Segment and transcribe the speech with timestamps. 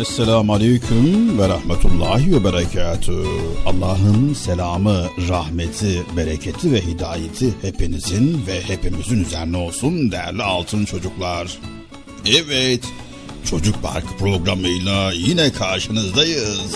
[0.00, 3.24] Esselamu Aleyküm ve Rahmetullahi ve Berekatü.
[3.66, 11.58] Allah'ın selamı, rahmeti, bereketi ve hidayeti hepinizin ve hepimizin üzerine olsun değerli altın çocuklar.
[12.26, 12.84] Evet,
[13.50, 16.74] Çocuk Parkı programıyla yine karşınızdayız.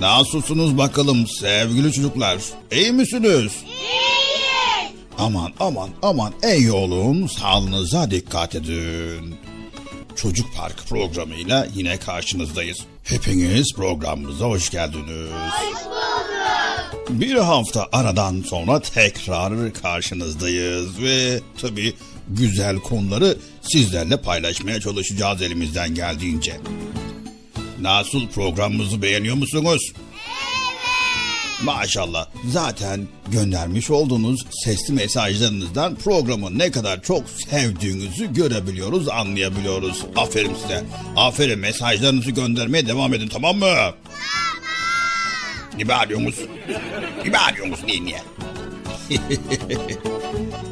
[0.00, 2.38] Nasılsınız bakalım sevgili çocuklar?
[2.72, 3.52] İyi misiniz?
[3.64, 4.92] İyiyiz.
[5.18, 9.34] Aman aman aman ey olun sağlığınıza dikkat edin.
[10.22, 12.78] Çocuk Park programıyla yine karşınızdayız.
[13.04, 15.30] Hepiniz programımıza hoş geldiniz.
[15.30, 17.10] Hoş bulduk.
[17.10, 21.94] Bir hafta aradan sonra tekrar karşınızdayız ve tabii
[22.28, 26.56] güzel konuları sizlerle paylaşmaya çalışacağız elimizden geldiğince.
[27.80, 29.92] Nasıl programımızı beğeniyor musunuz?
[31.64, 32.26] Maşallah.
[32.48, 40.04] Zaten göndermiş olduğunuz sesli mesajlarınızdan programı ne kadar çok sevdiğinizi görebiliyoruz, anlayabiliyoruz.
[40.16, 40.84] Aferin size.
[41.16, 43.66] Aferin mesajlarınızı göndermeye devam edin tamam mı?
[43.66, 43.94] Tamam.
[45.88, 46.34] Bağırıyorsunuz?
[47.26, 48.22] Ne bağırıyorsunuz niye niye?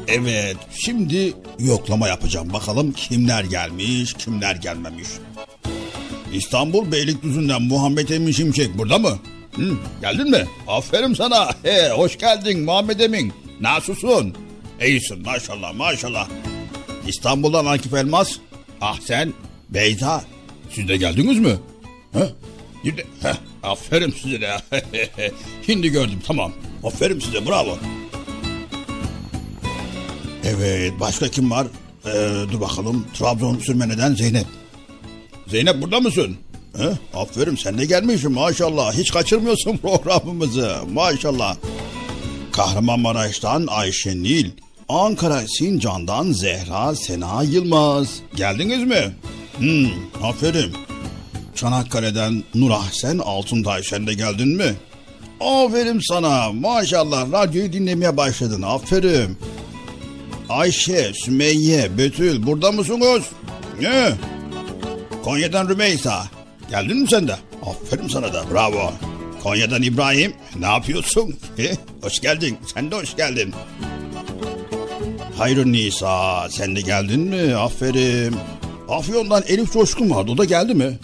[0.07, 2.53] evet şimdi yoklama yapacağım.
[2.53, 5.07] Bakalım kimler gelmiş kimler gelmemiş.
[6.33, 9.19] İstanbul Beylikdüzü'nden Muhammed Emin Şimşek burada mı?
[9.59, 10.45] Hı, geldin mi?
[10.67, 11.49] Aferin sana.
[11.63, 13.33] He, hoş geldin Muhammed Emin.
[13.61, 14.35] Nasılsın?
[14.85, 16.27] İyisin maşallah maşallah.
[17.07, 18.37] İstanbul'dan Akif Elmas.
[18.81, 19.33] Ah sen
[19.69, 20.23] Beyza.
[20.71, 21.55] Siz de geldiniz mi?
[22.13, 22.27] Ha?
[22.83, 24.57] Şimdi, heh, aferin size de.
[25.65, 26.51] Şimdi gördüm tamam.
[26.83, 27.77] Aferin size bravo.
[30.45, 31.67] Evet başka kim var?
[32.05, 32.09] Ee,
[32.51, 33.07] dur bakalım.
[33.19, 34.45] Trabzon Sürmene'den Zeynep.
[35.47, 36.37] Zeynep burada mısın?
[36.77, 36.89] He?
[37.13, 38.93] Aferin sen de gelmişsin maşallah.
[38.93, 41.55] Hiç kaçırmıyorsun programımızı maşallah.
[42.51, 44.51] Kahramanmaraş'tan Ayşe Nil.
[44.89, 48.07] Ankara Sincan'dan Zehra Sena Yılmaz.
[48.35, 49.15] Geldiniz mi?
[49.57, 49.89] Hmm,
[50.23, 50.73] aferin.
[51.55, 54.75] Çanakkale'den Nur Ahsen Altuntay sen de geldin mi?
[55.41, 59.37] Aferin sana maşallah radyoyu dinlemeye başladın aferin.
[60.49, 63.23] Ayşe, Sümeyye, Betül burada mısınız?
[63.81, 64.11] Ne?
[65.23, 66.23] Konya'dan Rümeysa.
[66.69, 67.35] Geldin mi sen de?
[67.65, 68.91] Aferin sana da bravo.
[69.43, 70.33] Konya'dan İbrahim.
[70.59, 71.35] Ne yapıyorsun?
[72.01, 72.57] hoş geldin.
[72.73, 73.53] Sen de hoş geldin.
[75.37, 76.49] Hayır Nisa.
[76.49, 77.55] Sen de geldin mi?
[77.55, 78.35] Aferin.
[78.89, 80.31] Afyon'dan Elif Coşkun vardı.
[80.31, 80.99] O da geldi mi?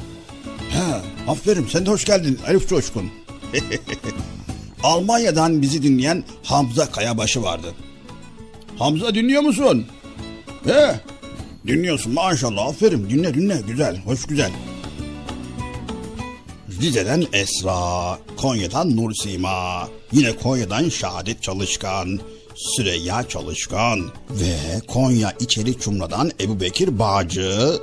[0.70, 0.84] He,
[1.32, 1.68] aferin.
[1.72, 3.12] Sen de hoş geldin Elif Coşkun.
[4.84, 7.68] Almanya'dan bizi dinleyen Hamza Kayabaşı vardı.
[8.80, 9.86] Hamza dinliyor musun?
[10.66, 10.96] He,
[11.68, 14.52] dinliyorsun maşallah aferin dinle dinle güzel hoş güzel.
[16.82, 22.20] Rize'den Esra, Konya'dan Nur Sima, yine Konya'dan Şahadet Çalışkan,
[22.56, 24.56] Süreyya Çalışkan ve
[24.88, 27.80] Konya İçeri Çumra'dan Ebu Bekir Bağcı,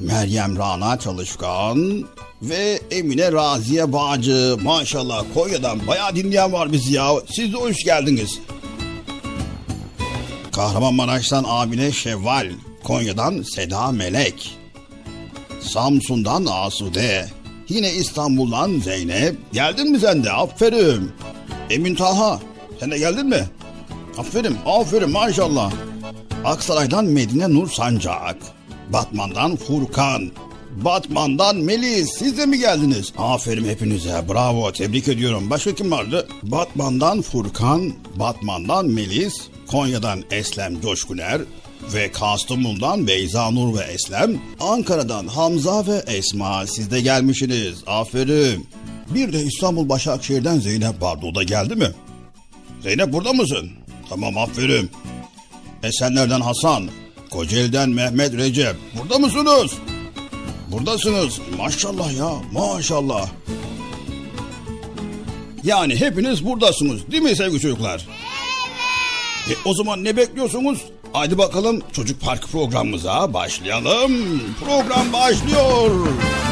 [0.00, 2.04] Meryem Rana Çalışkan
[2.42, 4.56] ve Emine Raziye Bağcı.
[4.62, 7.10] Maşallah Konya'dan bayağı dinleyen var bizi ya.
[7.34, 8.38] Siz de hoş geldiniz.
[10.52, 12.50] Kahramanmaraş'tan Amine Şevval,
[12.84, 14.58] Konya'dan Seda Melek,
[15.60, 17.28] Samsun'dan Asude,
[17.68, 19.36] yine İstanbul'dan Zeynep.
[19.52, 20.32] Geldin mi sen de?
[20.32, 21.10] Aferin.
[21.70, 22.40] Emin Taha,
[22.80, 23.44] sen de geldin mi?
[24.18, 25.72] Aferin, aferin maşallah.
[26.44, 28.36] Aksaray'dan Medine Nur Sancak,
[28.92, 30.30] Batman'dan Furkan,
[30.84, 33.12] Batman'dan Melis siz de mi geldiniz?
[33.18, 35.50] Aferin hepinize bravo tebrik ediyorum.
[35.50, 36.28] Başka kim vardı?
[36.42, 39.34] Batman'dan Furkan, Batman'dan Melis,
[39.66, 41.40] Konya'dan Eslem Coşkuner
[41.94, 47.82] ve Kastamonu'dan Beyza Nur ve Eslem, Ankara'dan Hamza ve Esma siz de gelmişsiniz.
[47.86, 48.68] Aferin.
[49.14, 51.90] Bir de İstanbul Başakşehir'den Zeynep vardı o da geldi mi?
[52.82, 53.70] Zeynep burada mısın?
[54.08, 54.90] Tamam aferin.
[55.82, 56.88] Esenler'den Hasan,
[57.30, 58.76] Kocaeli'den Mehmet Recep.
[59.00, 59.72] Burada mısınız?
[60.72, 61.40] Buradasınız.
[61.58, 63.28] Maşallah ya maşallah.
[65.64, 68.06] Yani hepiniz buradasınız değil mi sevgili çocuklar?
[69.46, 69.58] Evet.
[69.66, 70.78] E, o zaman ne bekliyorsunuz?
[71.16, 74.42] Hadi bakalım Çocuk Park programımıza başlayalım.
[74.64, 75.90] Program başlıyor.
[75.90, 76.45] Bin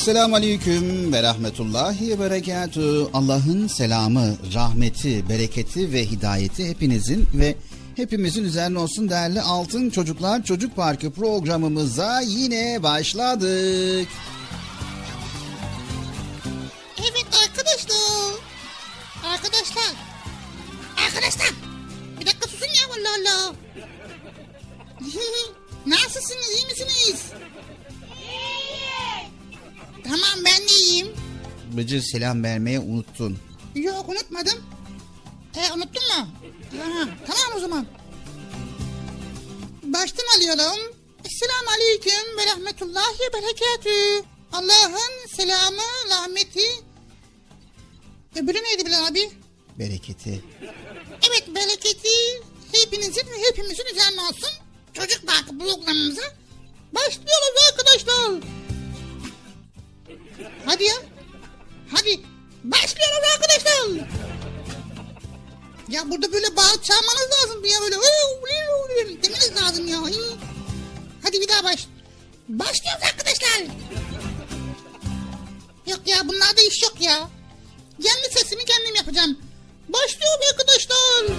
[0.00, 3.06] Esselamu Aleyküm ve Rahmetullahi ve Berekatü.
[3.14, 7.54] Allah'ın selamı, rahmeti, bereketi ve hidayeti hepinizin ve
[7.96, 14.08] hepimizin üzerine olsun değerli Altın Çocuklar Çocuk Parkı programımıza yine başladık.
[31.90, 33.38] Bıcır selam vermeye unuttun.
[33.74, 34.64] Yok unutmadım.
[35.56, 36.28] E unuttun mu?
[36.82, 37.86] Aha, tamam o zaman.
[39.82, 40.96] Baştan alıyorum.
[41.24, 44.28] Esselamu Aleyküm ve Rahmetullahi ve Berekatü.
[44.52, 46.84] Allah'ın selamı, rahmeti.
[48.36, 49.30] Öbürü neydi Bilal abi?
[49.78, 50.44] Bereketi.
[51.28, 52.42] Evet bereketi
[52.72, 54.50] hepinizin ve hepimizin üzerine olsun.
[54.92, 56.22] Çocuk Parkı programımıza
[56.92, 58.40] başlıyoruz arkadaşlar.
[60.66, 61.09] Hadi ya.
[61.92, 62.20] Hadi.
[62.64, 64.08] Başlıyoruz arkadaşlar.
[65.88, 67.96] Ya burada böyle bağırıp çağırmanız lazım ya böyle.
[69.22, 69.98] Demeniz lazım ya.
[71.22, 71.86] Hadi bir daha baş.
[72.48, 73.60] Başlıyoruz arkadaşlar.
[75.86, 77.28] Yok ya bunlarda iş yok ya.
[78.02, 79.38] Kendi sesimi kendim yapacağım.
[79.88, 81.36] Başlıyoruz arkadaşlar.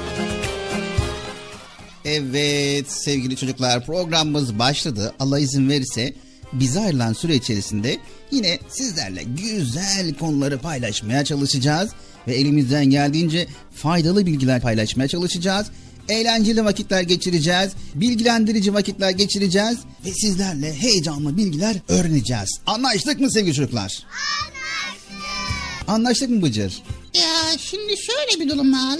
[2.05, 5.13] Evet sevgili çocuklar programımız başladı.
[5.20, 6.13] Allah izin verirse
[6.53, 8.00] bize ayrılan süre içerisinde
[8.32, 11.90] yine sizlerle güzel konuları paylaşmaya çalışacağız.
[12.28, 15.68] Ve elimizden geldiğince faydalı bilgiler paylaşmaya çalışacağız.
[16.10, 17.72] Eğlenceli vakitler geçireceğiz.
[17.96, 19.78] Bilgilendirici vakitler geçireceğiz.
[20.06, 22.60] Ve sizlerle heyecanlı bilgiler öğreneceğiz.
[22.68, 24.04] Anlaştık mı sevgili çocuklar?
[24.42, 25.88] Anlaştık.
[25.88, 26.84] Anlaştık mı Bıcır?
[27.13, 29.00] Ya şimdi şöyle bir durum var.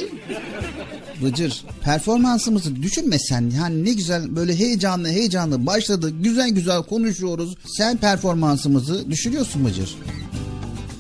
[1.24, 7.56] Bıcır performansımızı düşünmesen yani ne güzel böyle heyecanlı heyecanlı başladı güzel güzel konuşuyoruz.
[7.78, 9.96] Sen performansımızı düşürüyorsun Bıcır.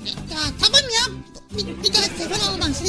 [0.05, 1.13] Ya tamam ya.
[1.57, 2.83] Bir, bir daha sefer olmaz.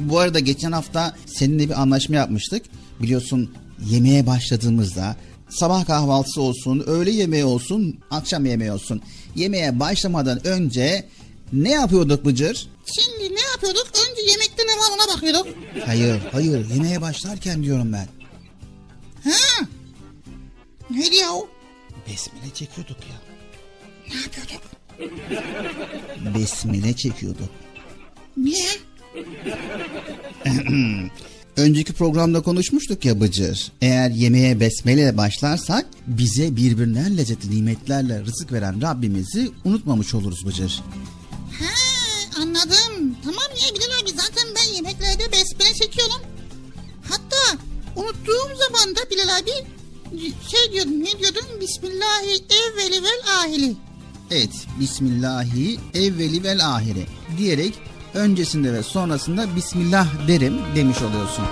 [0.00, 2.62] Bu arada geçen hafta seninle bir anlaşma yapmıştık.
[3.02, 3.50] Biliyorsun
[3.90, 5.16] yemeğe başladığımızda
[5.48, 9.02] sabah kahvaltısı olsun, öğle yemeği olsun, akşam yemeği olsun.
[9.34, 11.06] Yemeğe başlamadan önce
[11.52, 12.68] ne yapıyorduk Bıcır?
[12.94, 13.86] Şimdi ne yapıyorduk?
[14.10, 15.46] Önce yemekte ne var ona bakıyorduk.
[15.86, 18.08] Hayır, hayır yemeğe başlarken diyorum ben.
[19.24, 19.66] Ha?
[20.90, 21.48] Neydi ya o?
[22.08, 23.16] Besmele çekiyorduk ya.
[24.08, 24.62] Ne yapıyorduk?
[26.34, 27.48] Besmele çekiyorduk.
[28.36, 28.68] Niye?
[31.56, 33.72] Önceki programda konuşmuştuk ya Bıcır.
[33.82, 40.82] Eğer yemeğe besmele başlarsak bize birbirinden lezzetli nimetlerle rızık veren Rabbimizi unutmamış oluruz Bıcır.
[42.42, 43.16] Anladım.
[43.24, 46.20] Tamam ya Bilal abi zaten ben yemeklerde besmele çekiyorum.
[47.08, 47.62] Hatta
[47.96, 49.50] unuttuğum zaman da Bilal abi
[50.50, 51.46] şey diyordum ne diyordum?
[51.60, 53.76] Bismillahi evveli vel ahili.
[54.30, 54.50] Evet,
[54.80, 57.06] Bismillahi evveli vel ahiri
[57.38, 57.74] diyerek
[58.14, 61.44] öncesinde ve sonrasında Bismillah derim demiş oluyorsun.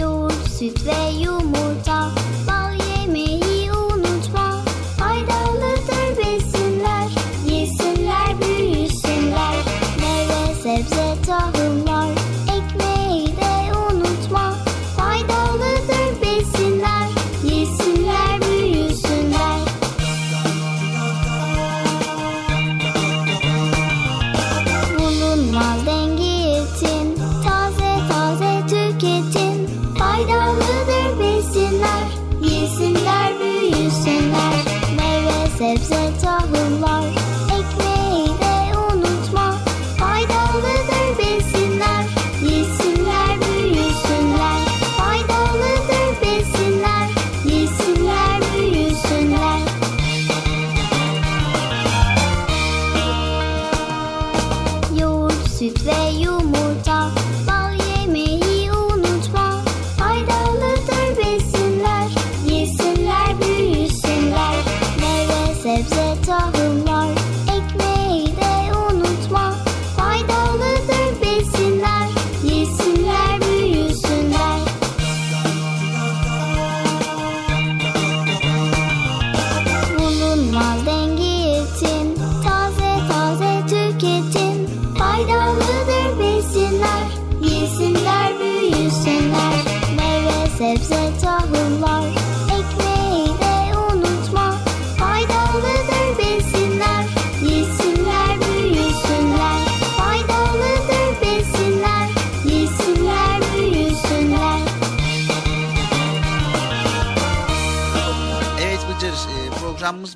[0.00, 1.11] Yoğurt, süt ve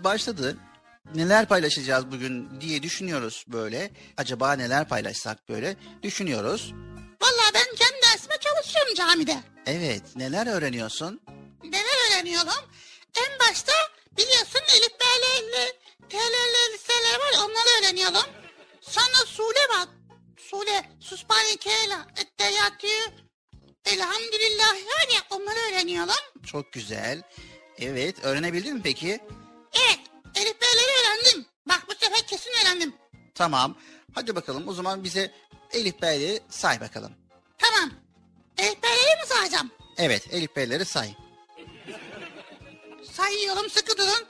[0.06, 0.56] başladı.
[1.14, 3.90] neler paylaşacağız bugün diye düşünüyoruz böyle.
[4.16, 6.72] Acaba neler paylaşsak böyle düşünüyoruz.
[7.22, 9.36] Vallahi ben kendi dersime çalışıyorum camide.
[9.66, 11.20] Evet neler öğreniyorsun?
[11.64, 12.62] Neler öğreniyorum?
[13.18, 13.72] En başta
[14.16, 15.72] biliyorsun Elif B'li
[16.10, 18.30] TL'li liseler var onları öğreniyorum.
[18.80, 19.88] Sonra Sule var.
[20.36, 22.96] Sule, Susbani Kela, Etteyatü,
[23.84, 26.42] Elhamdülillah yani onları öğreniyorum.
[26.46, 27.22] Çok güzel.
[27.78, 29.20] Evet öğrenebildin mi peki?
[29.76, 30.00] Evet,
[30.34, 31.46] Elif B'leri öğrendim.
[31.68, 32.94] Bak bu sefer kesin öğrendim.
[33.34, 33.76] Tamam.
[34.14, 35.34] Hadi bakalım o zaman bize
[35.72, 37.12] Elif Bey'leri say bakalım.
[37.58, 37.90] Tamam.
[38.58, 39.70] Elif B'leri mi sayacağım?
[39.96, 41.14] Evet Elif Bey'leri say.
[43.12, 44.26] Sayıyorum sıkı durun.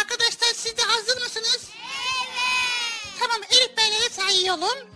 [0.00, 1.70] Arkadaşlar siz de hazır mısınız?
[1.70, 3.14] Evet.
[3.20, 4.90] Tamam Elif Beyleri sayıyorum.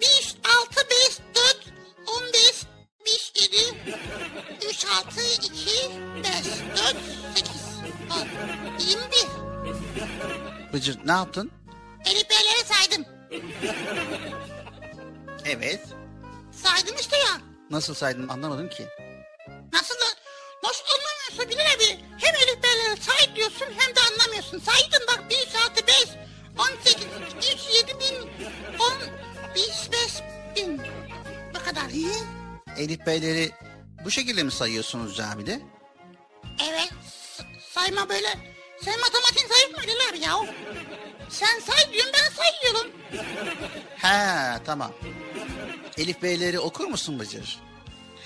[0.00, 1.66] 1, 6, 5, 4,
[2.06, 2.62] 15,
[3.06, 3.56] 5, 7,
[4.68, 5.50] 3, 6, 2,
[6.24, 6.34] 5,
[6.76, 6.96] 4,
[7.36, 7.52] 8,
[8.10, 8.28] 10,
[8.78, 10.72] 21.
[10.72, 11.52] Bıcır ne yaptın?
[12.06, 13.04] Elif Beyleri saydım.
[15.44, 15.80] Evet.
[16.62, 17.40] Saydım işte ya.
[17.70, 18.86] Nasıl saydın anlamadım ki.
[19.72, 20.04] Nasıl da
[20.64, 22.04] nasıl anlamıyorsun Bilal abi?
[22.18, 24.58] Hem Elif Beyleri say diyorsun hem de anlamıyorsun.
[24.58, 25.36] Saydım bak 1,
[25.70, 25.94] 6, 5,
[26.58, 27.06] 18,
[27.38, 28.30] 3, 7 bin,
[28.78, 28.92] 10,
[29.54, 30.22] 5, 5
[30.56, 30.80] bin.
[31.54, 31.84] Bu kadar.
[31.84, 32.45] Hı?
[32.78, 33.50] Elif Bey'leri
[34.04, 35.60] bu şekilde mi sayıyorsunuz camide?
[36.68, 36.92] Evet.
[37.74, 38.56] sayma böyle.
[38.84, 40.54] Sen matematiğin zayıf mı Bilal abi ya?
[41.28, 42.92] Sen say diyorsun ben sayıyorum.
[43.96, 44.92] He tamam.
[45.98, 47.60] Elif Bey'leri okur musun Bıcır?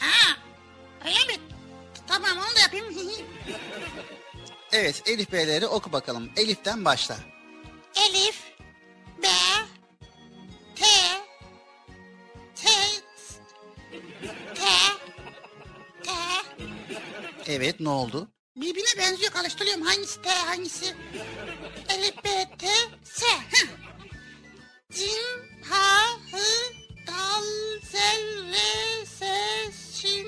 [0.00, 0.36] Ha.
[1.04, 1.40] Öyle mi?
[2.06, 2.86] Tamam onu da yapayım.
[4.72, 6.30] Evet Elif Bey'leri oku bakalım.
[6.36, 7.16] Elif'ten başla.
[7.96, 8.36] Elif
[9.22, 9.26] B
[10.76, 10.84] T
[12.54, 12.68] T
[17.46, 18.29] Evet ne oldu?
[18.57, 20.94] Birbirine benziyor karıştırıyorum hangisi T hangisi
[21.94, 22.66] Elif B T
[23.05, 23.66] S Heh.
[24.92, 26.38] Cim Ha Hı
[27.07, 27.44] Dal
[27.92, 30.26] Zel Re Se Şin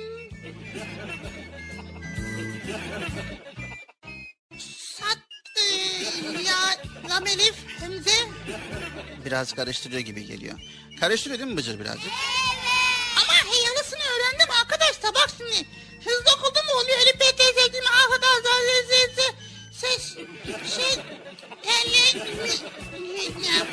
[4.59, 5.18] Sat
[5.57, 5.64] e,
[6.42, 6.77] Ya
[7.11, 8.11] Lam Elif Hemze
[9.25, 10.59] Biraz karıştırıyor gibi geliyor.
[11.01, 12.12] Karıştırıyor değil mi Bıcır birazcık?
[13.16, 14.48] Ama heyalısını öğrendim
[15.54, 15.68] şimdi.
[16.04, 16.98] Hızlı okudum mu oluyor?
[16.98, 19.32] Elif B, T, Z, Cim, A, H, D, Z, Z, Z, Z,
[19.80, 20.14] Ses,
[20.76, 20.98] şey,
[21.64, 23.66] elle, mi, ya.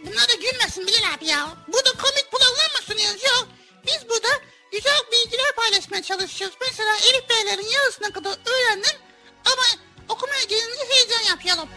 [0.00, 1.56] Bunlar da gülmesin Bilal abi ya.
[1.68, 3.22] Burada komik bulanlar mı sunuyoruz?
[3.22, 3.48] Yok.
[3.86, 4.28] Biz burada
[4.72, 6.56] güzel bilgiler paylaşmaya çalışıyoruz.
[6.60, 8.96] Mesela Elif Beylerin yarısına kadar öğrendim.
[9.44, 9.62] Ama
[10.08, 11.68] okumaya gelince heyecan yapıyordum.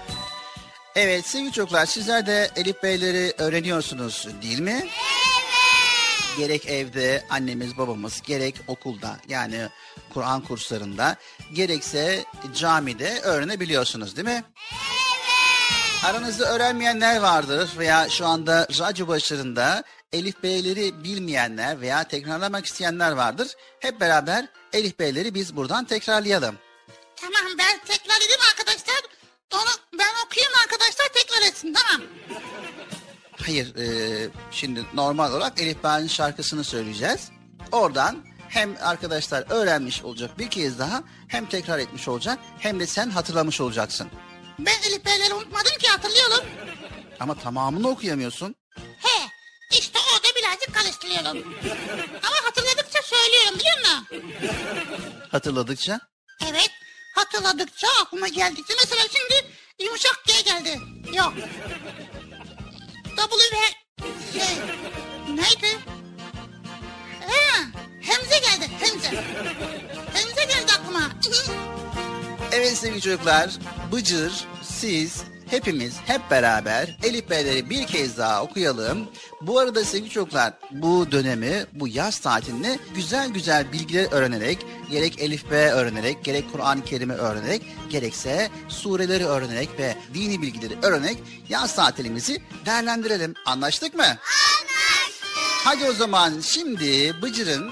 [0.95, 4.89] Evet sevgili çocuklar sizler de Elif Bey'leri öğreniyorsunuz değil mi?
[6.37, 9.69] Gerek evde annemiz babamız gerek okulda yani
[10.13, 11.15] Kur'an kurslarında
[11.53, 14.43] gerekse camide öğrenebiliyorsunuz değil mi?
[16.05, 23.47] Aranızda öğrenmeyenler vardır veya şu anda radyo başlarında Elif Bey'leri bilmeyenler veya tekrarlamak isteyenler vardır.
[23.79, 26.57] Hep beraber Elif Bey'leri biz buradan tekrarlayalım.
[27.15, 29.01] Tamam ben tekrar edeyim arkadaşlar.
[29.53, 32.07] Onu ben okuyayım arkadaşlar tekrar etsin tamam.
[33.45, 37.29] Hayır, e, şimdi normal olarak Elif Bey'in şarkısını söyleyeceğiz.
[37.71, 43.09] Oradan hem arkadaşlar öğrenmiş olacak bir kez daha hem tekrar etmiş olacak hem de sen
[43.09, 44.07] hatırlamış olacaksın.
[44.59, 46.45] Ben Elif Beyleri unutmadım ki hatırlıyorum.
[47.19, 48.55] Ama tamamını okuyamıyorsun.
[48.77, 49.27] He
[49.71, 51.53] işte orada birazcık karıştırıyorum.
[52.23, 54.07] Ama hatırladıkça söylüyorum biliyor musun?
[55.31, 55.99] Hatırladıkça.
[56.49, 56.69] Evet
[57.15, 59.45] hatırladıkça aklıma geldikçe mesela şimdi
[59.83, 60.79] yumuşak G geldi.
[61.13, 61.33] Yok.
[63.15, 63.57] W
[64.33, 64.57] şey
[65.35, 65.77] neydi?
[67.19, 67.63] He,
[68.01, 69.23] Hemze geldi Hemze.
[70.13, 71.01] Hemze geldi aklıma.
[72.53, 73.49] Evet sevgili çocuklar,
[73.91, 74.31] Bıcır,
[74.63, 79.07] siz, hepimiz hep beraber Elif Beyleri bir kez daha okuyalım.
[79.41, 84.57] Bu arada sevgili çocuklar bu dönemi, bu yaz tatilini güzel güzel bilgiler öğrenerek,
[84.91, 91.17] gerek Elif B öğrenerek, gerek Kur'an-ı Kerim'i öğrenerek, gerekse sureleri öğrenerek ve dini bilgileri öğrenerek
[91.49, 93.33] yaz tatilimizi değerlendirelim.
[93.45, 94.03] Anlaştık mı?
[94.03, 94.51] Anlaştık.
[95.63, 97.71] Hadi o zaman şimdi Bıcır'ın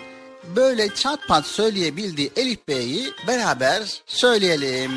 [0.55, 4.91] böyle çat pat söyleyebildiği Elif Bey'i beraber söyleyelim.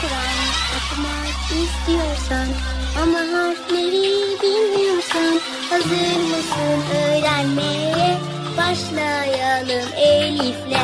[0.00, 0.38] Kur'an
[0.78, 1.28] okumak
[1.62, 2.46] istiyorsan
[3.02, 5.01] ama harfleri bilmiyorsan
[5.70, 8.18] hazır mısın öğrenmeye?
[8.58, 10.82] Başlayalım Elif'le.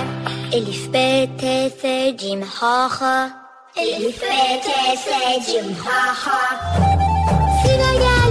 [0.53, 3.31] Elif, B, T, S, Cim, Ha, Ha.
[3.77, 4.27] Elif, B,
[4.61, 6.61] T, S, Cim, Ha, Ha.
[7.63, 8.28] Sıra geldi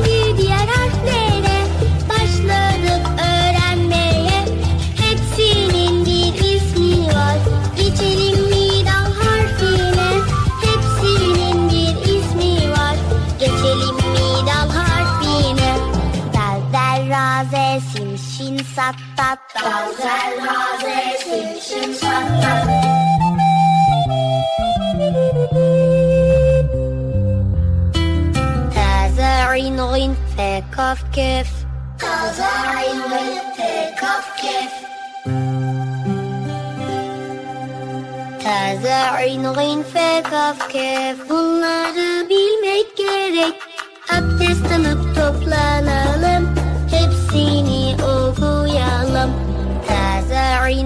[19.63, 22.83] Gazel raze silişim saklan
[28.75, 31.51] تازة عين غين في كاف كيف
[31.99, 33.71] تازة عين غين في
[34.01, 34.73] كاف كيف
[38.45, 43.55] Taze ayın fe kaf kef Bunları bilmek gerek
[44.13, 46.06] Abdest alıp toplanalım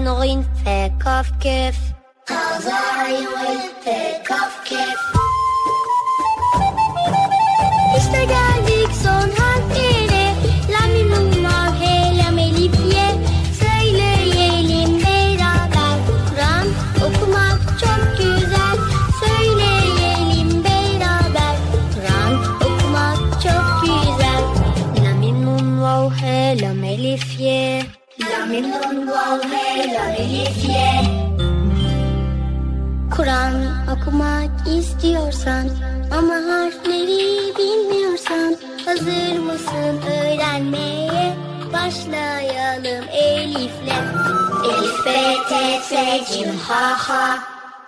[0.02, 1.76] Taze ayın fe kaf kef
[2.26, 3.26] Taze ayın
[3.84, 4.98] fe kaf kef
[7.98, 9.30] İşte geldik son
[33.16, 33.54] Kur'an
[33.92, 35.68] okumak istiyorsan
[36.18, 41.36] ama harfleri bilmiyorsan hazır mısın öğrenmeye?
[41.72, 43.96] Başlayalım Elif'le.
[44.64, 45.10] Elif, B,
[45.48, 47.38] T, S, Cim, ha, ha.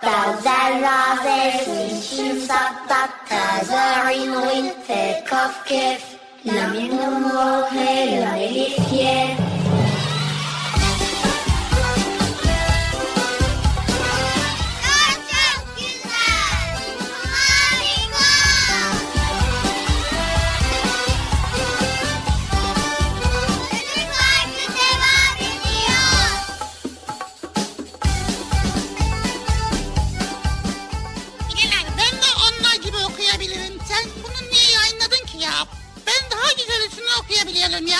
[0.01, 6.01] Gazel, ra, ze, sin, şin, sat, tat, ta, za, rin, rin, fe, kaf, kef.
[6.45, 7.91] La, mi, nun, vav, he,
[8.45, 9.37] elif, ye.
[35.45, 35.67] Ya?
[36.07, 37.99] Ben daha güzelisini okuyabiliyorum ya.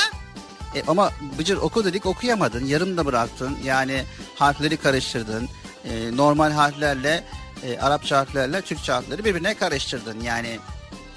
[0.75, 2.65] E, ama Bıcır oku dedik okuyamadın.
[2.65, 3.57] Yarım da bıraktın.
[3.63, 4.03] Yani
[4.35, 5.49] harfleri karıştırdın.
[5.85, 7.23] E, normal harflerle
[7.63, 10.19] e, Arapça harflerle Türkçe harfleri birbirine karıştırdın.
[10.21, 10.59] Yani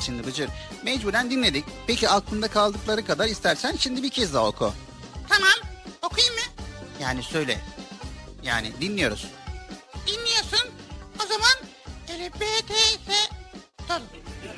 [0.00, 0.50] şimdi Bıcır
[0.82, 1.64] mecburen dinledik.
[1.86, 4.72] Peki aklında kaldıkları kadar istersen şimdi bir kez daha oku.
[5.28, 5.52] Tamam
[6.02, 6.40] okuyayım mı?
[7.02, 7.60] Yani söyle.
[8.42, 9.26] Yani dinliyoruz.
[10.06, 10.70] Dinliyorsun.
[11.24, 11.54] O zaman
[12.08, 13.37] Elif, B, T, S.
[13.88, 14.00] Dur.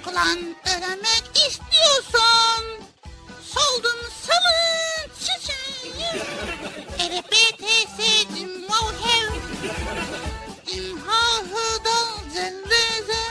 [0.05, 2.62] Kulağın öğrenmek istiyorsan.
[3.43, 6.23] Soldun salın çiçeği.
[6.99, 7.66] Elif, B, T,
[7.97, 8.03] S,
[8.37, 9.33] Cim, Vav, Hev.
[10.66, 13.23] Cim, Ha, Hı, Dal, Zel, Re, Ze.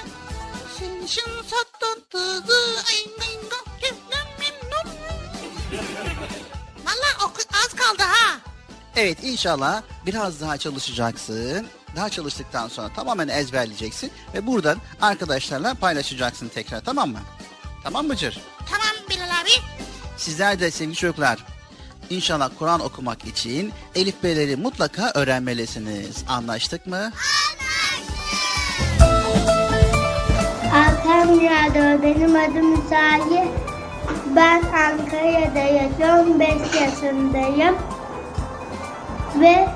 [0.79, 4.91] Şin, Şin, Sat, Tat, Tı, Zı, Ayn, Ayn, Gaf, Kef, Lam, Mim, Nun.
[6.85, 7.31] Valla
[7.65, 8.39] az kaldı ha.
[8.95, 11.67] Evet inşallah biraz daha çalışacaksın.
[11.95, 14.11] Daha çalıştıktan sonra tamamen ezberleyeceksin.
[14.33, 17.19] Ve buradan arkadaşlarla paylaşacaksın tekrar tamam mı?
[17.83, 18.39] Tamam mı Cır?
[18.71, 19.49] Tamam Bilal abi.
[20.17, 21.45] Sizler de sevgili çocuklar
[22.09, 26.23] İnşallah Kur'an okumak için Elif B'leri mutlaka öğrenmelisiniz.
[26.27, 27.11] Anlaştık mı?
[30.73, 33.47] Alkan Radyo, benim adım Salih.
[34.35, 36.47] Ben Ankara'da yaşıyorum, 5
[36.81, 37.75] yaşındayım.
[39.39, 39.69] Ve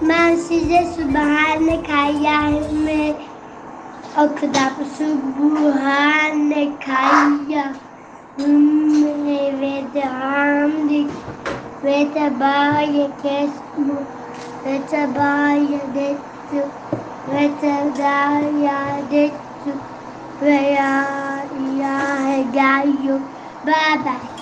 [0.00, 3.14] ben size Sübhane Kayyâhime
[4.18, 4.86] okudum.
[4.98, 7.76] Sübhane Kayyâhime
[9.60, 11.10] ve dehamdik
[11.84, 13.98] ve tebarek esmu
[14.66, 16.16] ve tebarek
[17.32, 19.32] ve tebarek
[20.42, 21.04] ve ya
[21.60, 23.22] ilahe gayyum.
[23.66, 24.36] Bye bye.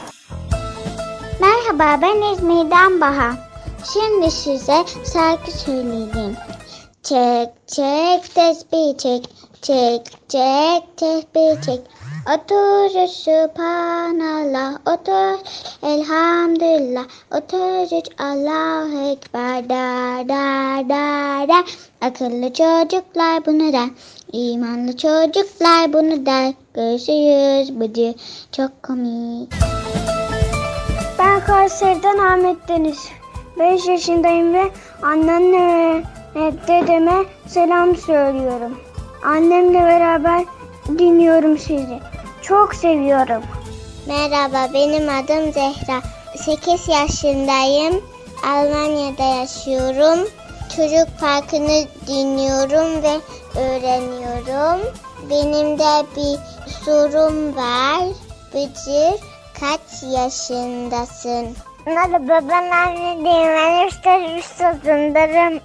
[1.41, 3.54] Merhaba ben İzmir'den Baha.
[3.93, 6.37] Şimdi size şarkı söyleyeyim.
[7.03, 9.25] Çek çek tesbih çek.
[9.63, 11.81] Çek çek tesbih çek.
[12.35, 14.75] Otur Sübhanallah.
[14.87, 15.39] Otur
[15.83, 17.05] Elhamdülillah.
[17.31, 19.69] Otur üç Allahu Ekber.
[19.69, 21.65] Da da da da.
[22.01, 23.89] Akıllı çocuklar bunu der.
[24.33, 26.55] İmanlı çocuklar bunu der.
[26.75, 28.15] Görüşürüz bıcı.
[28.53, 29.53] Çok komik.
[31.19, 33.09] Ben Kayseri'den Ahmet Deniz.
[33.59, 34.71] 5 yaşındayım ve
[35.03, 36.03] annemle
[36.35, 38.79] ve dedeme selam söylüyorum.
[39.25, 40.45] Annemle beraber
[40.99, 42.01] dinliyorum sizi.
[42.43, 43.43] Çok seviyorum.
[44.07, 46.01] Merhaba benim adım Zehra.
[46.37, 48.03] 8 yaşındayım.
[48.47, 50.29] Almanya'da yaşıyorum.
[50.77, 53.21] Çocuk parkını dinliyorum ve
[53.61, 54.81] öğreniyorum.
[55.31, 56.39] Benim de bir
[56.85, 58.03] sorum var.
[58.55, 59.21] Bıcır
[59.61, 61.57] kaç yaşındasın?
[61.87, 63.53] Merhaba ben anne değilim.
[63.57, 65.61] Ben üç yaşındayım.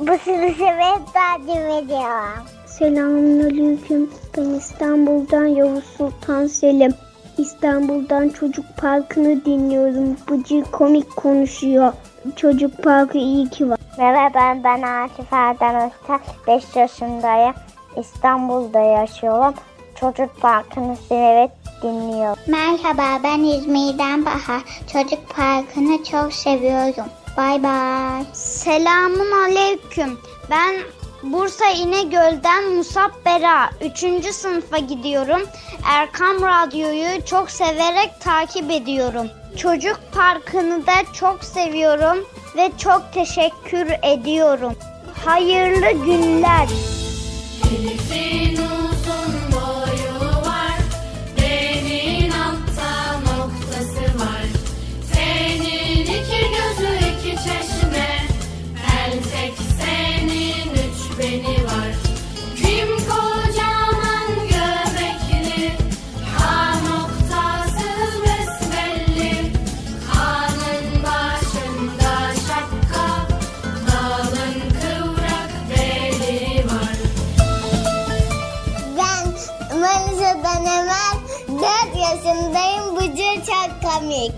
[0.00, 2.46] Bu sizi sevip takip ediyorum.
[2.66, 4.10] Selamünaleyküm.
[4.36, 6.94] Ben İstanbul'dan Yavuz Sultan Selim.
[7.38, 10.16] İstanbul'dan Çocuk Parkı'nı dinliyorum.
[10.30, 11.92] Bıcır komik konuşuyor.
[12.36, 13.78] Çocuk Parkı iyi ki var.
[13.98, 16.20] Merhaba ben, ben Asif Erden Özter.
[16.46, 17.54] 5 yaşındayım.
[17.96, 19.54] İstanbul'da yaşıyorum.
[19.94, 22.38] Çocuk Parkı'nı severek dinliyorum.
[22.46, 24.62] Merhaba ben İzmir'den Bahar.
[24.92, 27.06] Çocuk Parkı'nı çok seviyorum.
[27.36, 28.24] Bay bay.
[28.32, 30.18] Selamun aleyküm.
[30.50, 30.76] Ben
[31.22, 33.70] Bursa İnegöl'den Musab Bera.
[33.80, 34.34] 3.
[34.34, 35.42] sınıfa gidiyorum.
[35.86, 39.26] Erkam Radyo'yu çok severek takip ediyorum.
[39.56, 44.72] Çocuk Parkı'nı da çok seviyorum ve çok teşekkür ediyorum.
[45.24, 46.68] Hayırlı günler.
[47.70, 48.71] Elif'in
[82.32, 82.96] yaşındayım.
[82.96, 84.34] Bıcır çok komik.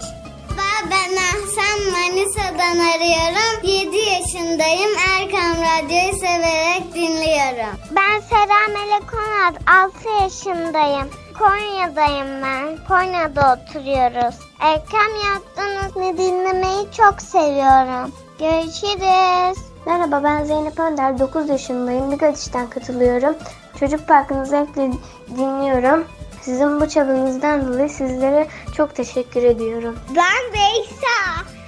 [0.91, 3.63] Ben, Ahsen Manisa'dan arıyorum.
[3.63, 4.91] 7 yaşındayım.
[5.11, 7.79] Erkam Radyo'yu severek dinliyorum.
[7.91, 9.55] Ben Sera Melek Onat,
[9.85, 11.09] 6 yaşındayım.
[11.39, 12.79] Konya'dayım ben.
[12.89, 14.35] Konya'da oturuyoruz.
[14.61, 18.13] Erkam yaptığınız ne dinlemeyi çok seviyorum.
[18.39, 19.59] Görüşürüz.
[19.87, 22.13] Merhaba ben Zeynep Önder, 9 yaşındayım.
[22.13, 23.35] Bigatiş'ten katılıyorum.
[23.81, 24.91] Çocuk Parkı'nı zevkle
[25.37, 26.05] dinliyorum.
[26.45, 29.99] Sizin bu çabanızdan dolayı sizlere çok teşekkür ediyorum.
[30.09, 31.17] Ben Beysa.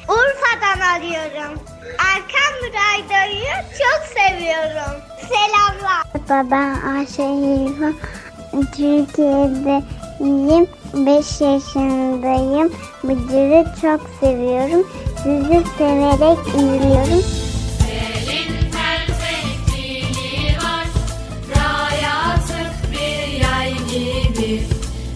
[0.08, 1.60] Urfa'dan arıyorum.
[1.98, 5.00] Erkam Radyo'yu çok seviyorum.
[5.28, 6.02] Selamlar.
[6.14, 7.92] Merhaba ben Ayşe Hilfa.
[8.76, 10.66] Türkiye'deyim.
[10.94, 12.72] 5 yaşındayım.
[13.04, 14.86] Bıcır'ı çok seviyorum.
[15.22, 17.24] Sizi severek izliyorum.
[23.96, 24.62] Gibi.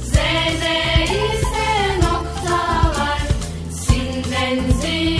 [0.04, 2.60] Z'de ise nokta
[2.98, 3.22] var,
[3.70, 5.19] Sin benziyor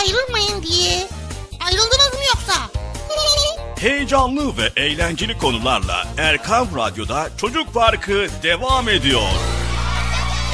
[0.00, 1.08] ayrılmayın diye.
[1.66, 2.80] Ayrıldınız mı yoksa?
[3.76, 9.22] Heyecanlı ve eğlenceli konularla Erkan Radyo'da Çocuk Parkı devam ediyor.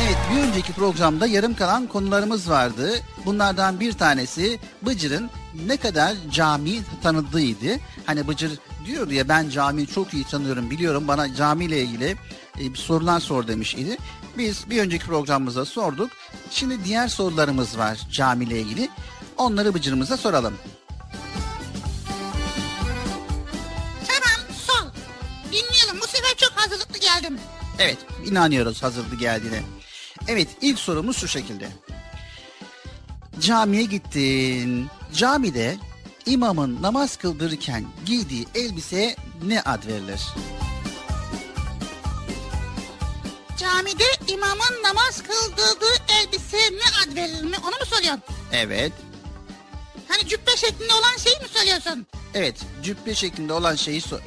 [0.03, 2.91] Evet bir önceki programda yarım kalan konularımız vardı.
[3.25, 5.31] Bunlardan bir tanesi Bıcır'ın
[5.67, 7.81] ne kadar cami tanıdığıydı.
[8.07, 8.53] Hani Bıcır
[8.87, 12.17] diyordu ya ben camiyi çok iyi tanıyorum biliyorum bana camiyle ilgili
[12.61, 13.97] e, bir sorular sor demiş idi.
[14.39, 16.11] Biz bir önceki programımızda sorduk.
[16.51, 18.89] Şimdi diğer sorularımız var camiyle ilgili.
[19.37, 20.55] Onları Bıcır'ımıza soralım.
[24.09, 24.87] Tamam sol.
[25.47, 27.39] Dinleyelim bu sefer çok hazırlıklı geldim.
[27.79, 29.63] Evet inanıyoruz hazırdı geldiğine.
[30.29, 31.69] Evet ilk sorumuz şu şekilde.
[33.41, 34.87] Camiye gittin.
[35.15, 35.77] Camide
[36.27, 40.21] imamın namaz kıldırırken giydiği elbiseye ne ad verilir?
[43.59, 48.23] Camide imamın namaz kıldırdığı elbise ne ad verilir mi onu mu soruyorsun?
[48.53, 48.93] Evet.
[50.09, 52.07] Hani cübbe şeklinde olan şeyi mi söylüyorsun?
[52.35, 54.21] Evet cübbe şeklinde olan şeyi sor.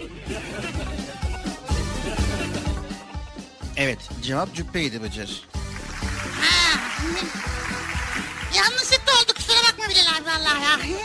[3.77, 5.43] Evet cevap cübbeydi Bıcır.
[6.41, 6.79] Ha.
[8.55, 10.99] Yanlışlıkla oldu kusura bakma Bilal abi vallahi ya.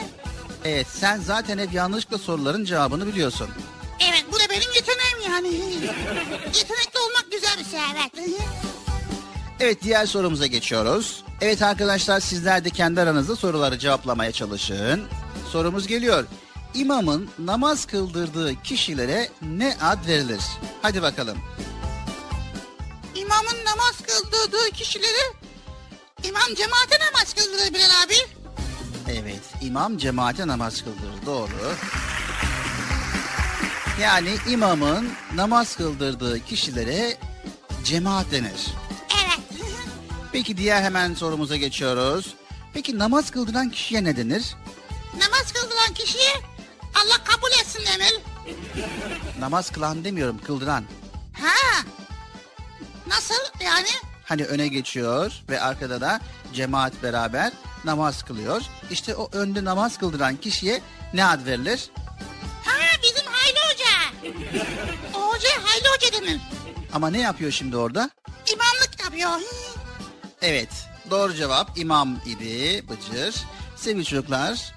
[0.64, 3.48] Evet sen zaten hep yanlışlıkla soruların cevabını biliyorsun.
[4.00, 5.48] Evet bu da benim yeteneğim yani.
[6.46, 8.38] Yetenekli olmak güzel bir şey evet.
[9.60, 11.24] Evet diğer sorumuza geçiyoruz.
[11.44, 15.04] Evet arkadaşlar sizler de kendi aranızda soruları cevaplamaya çalışın.
[15.52, 16.24] Sorumuz geliyor.
[16.74, 20.40] İmamın namaz kıldırdığı kişilere ne ad verilir?
[20.82, 21.38] Hadi bakalım.
[23.14, 25.32] İmamın namaz kıldırdığı kişileri
[26.24, 28.14] imam cemaate namaz kıldırır Bilal abi.
[29.08, 31.74] Evet imam cemaate namaz kıldırır doğru.
[34.00, 37.16] Yani imamın namaz kıldırdığı kişilere
[37.84, 38.83] cemaat denir.
[40.34, 42.34] Peki diğer hemen sorumuza geçiyoruz.
[42.72, 44.54] Peki namaz kıldıran kişiye ne denir?
[45.18, 46.32] namaz kıldıran kişiye
[46.94, 48.20] Allah kabul etsin denir.
[49.40, 50.84] Namaz kılan demiyorum kıldıran.
[51.32, 51.82] Ha.
[53.06, 53.88] Nasıl yani?
[54.24, 56.20] Hani öne geçiyor ve arkada da
[56.54, 57.52] cemaat beraber
[57.84, 58.62] namaz kılıyor.
[58.90, 60.80] İşte o önde namaz kıldıran kişiye
[61.12, 61.90] ne ad verilir?
[62.64, 62.72] Ha
[63.02, 64.30] bizim Hayli Hoca.
[65.18, 66.40] O hoca Hayli Hoca denir.
[66.92, 68.10] Ama ne yapıyor şimdi orada?
[68.52, 69.30] İmamlık yapıyor.
[70.46, 70.68] Evet
[71.10, 73.34] doğru cevap imam idi Bıcır.
[73.76, 74.74] Sevgili çocuklar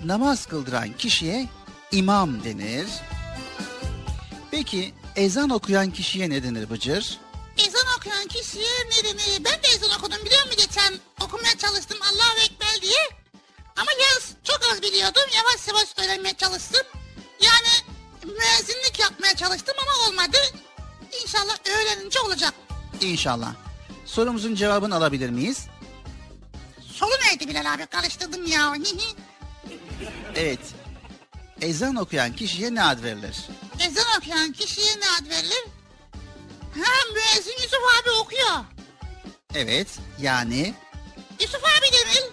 [0.00, 1.48] namaz kıldıran kişiye
[1.92, 2.86] imam denir.
[4.50, 7.18] Peki ezan okuyan kişiye ne denir Bıcır?
[7.58, 9.44] Ezan okuyan kişiye ne denir?
[9.44, 10.94] Ben de ezan okudum biliyor musun geçen?
[11.20, 13.10] Okumaya çalıştım Allahu Ekber diye.
[13.76, 15.22] Ama yaz çok az biliyordum.
[15.36, 16.86] Yavaş yavaş öğrenmeye çalıştım.
[17.40, 20.38] Yani müezzinlik yapmaya çalıştım ama olmadı.
[21.22, 22.54] İnşallah öğrenince olacak.
[23.00, 23.65] İnşallah.
[24.06, 25.66] Sorumuzun cevabını alabilir miyiz?
[26.80, 27.86] Soru neydi Bilal abi?
[27.86, 28.74] Karıştırdım ya.
[30.36, 30.60] Evet.
[31.60, 33.36] Ezan okuyan kişiye ne ad verilir?
[33.80, 35.64] Ezan okuyan kişiye ne ad verilir?
[36.74, 38.64] Ha müezzin Yusuf abi okuyor.
[39.54, 39.88] Evet
[40.20, 40.74] yani
[41.40, 42.24] Yusuf abi denir.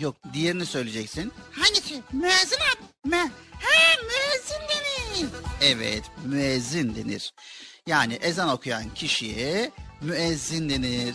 [0.00, 1.32] yok diğerini söyleyeceksin.
[1.52, 2.02] Hangisi?
[2.12, 3.08] Müezzin abi.
[3.08, 5.28] Mü ha müezzin denir.
[5.60, 7.32] Evet müezzin denir.
[7.86, 11.14] Yani ezan okuyan kişiye müezzin denir.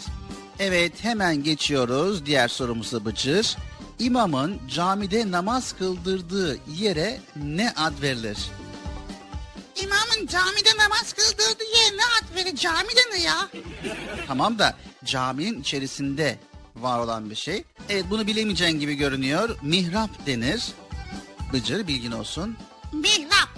[0.60, 3.58] Evet hemen geçiyoruz diğer sorumuza Bıcır.
[4.00, 8.38] İmamın camide namaz kıldırdığı yere ne ad verilir?
[9.84, 12.56] İmamın camide namaz kıldırdığı yerine ad verir.
[12.56, 13.50] Cami denir ya.
[14.28, 16.40] Tamam da caminin içerisinde
[16.76, 17.64] var olan bir şey.
[17.90, 19.58] Evet bunu bilemeyeceğin gibi görünüyor.
[19.62, 20.68] Mihrap denir.
[21.54, 22.58] Bıcır bilgin olsun.
[22.94, 23.50] Mihrap.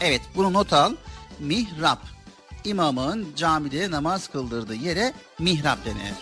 [0.00, 0.92] Evet bunu not al.
[1.40, 2.13] Mihrap.
[2.64, 6.14] İmamın camide namaz kıldırdığı yere mihrap denir.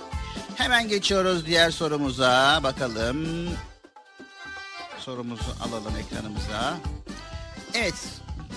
[0.57, 2.61] Hemen geçiyoruz diğer sorumuza.
[2.63, 3.49] Bakalım.
[4.99, 6.75] Sorumuzu alalım ekranımıza.
[7.75, 7.95] Evet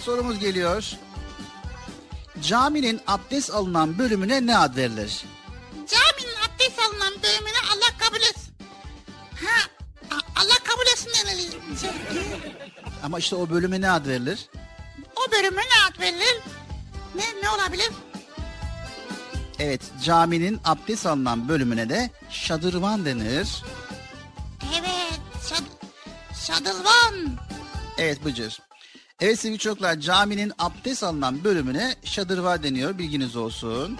[0.06, 0.92] sorumuz geliyor.
[2.42, 5.24] Caminin abdest alınan bölümüne ne ad verilir?
[5.74, 8.54] Caminin abdest alınan bölümüne Allah kabul etsin.
[9.46, 9.70] Ha
[10.36, 11.52] Allah kabul etsin denir.
[11.82, 11.90] Şey,
[13.04, 14.40] Ama işte o bölüme ne ad verilir?
[15.16, 16.38] o bölüme ne ad verilir?
[17.16, 17.89] Ne, ne olabilir?
[19.59, 23.63] Evet caminin abdest alınan bölümüne de şadırvan denir.
[24.80, 25.20] Evet.
[25.49, 25.63] Şad
[26.47, 27.38] Şadılvan.
[27.97, 28.59] Evet Bıcır.
[29.20, 33.97] Evet sevgili çocuklar caminin abdest alınan bölümüne şadırvan deniyor bilginiz olsun.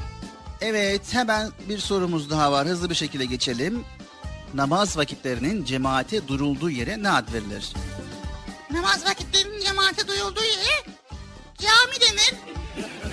[0.62, 2.68] Evet hemen bir sorumuz daha var.
[2.68, 3.86] Hızlı bir şekilde geçelim.
[4.54, 7.74] Namaz vakitlerinin cemaate durulduğu yere ne ad verilir?
[8.72, 10.95] Namaz vakitlerinin cemaate duyulduğu yere
[11.58, 12.34] cami denir.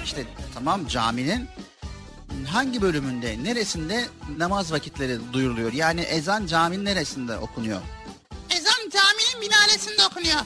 [0.05, 0.24] İşte
[0.55, 1.49] tamam caminin
[2.47, 5.72] hangi bölümünde, neresinde namaz vakitleri duyuruluyor?
[5.72, 7.80] Yani ezan caminin neresinde okunuyor?
[8.51, 10.40] Ezan caminin minaresinde okunuyor.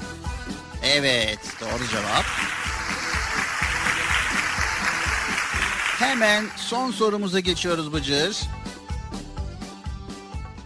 [0.83, 2.25] Evet, doğru cevap.
[5.99, 8.37] Hemen son sorumuza geçiyoruz Bıcır.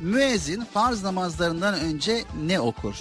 [0.00, 2.94] Müezzin farz namazlarından önce ne okur?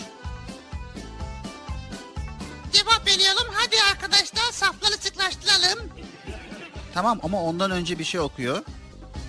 [2.73, 3.47] Cevap veriyorum.
[3.53, 5.89] Hadi arkadaşlar safları sıklaştıralım.
[6.93, 8.63] Tamam ama ondan önce bir şey okuyor.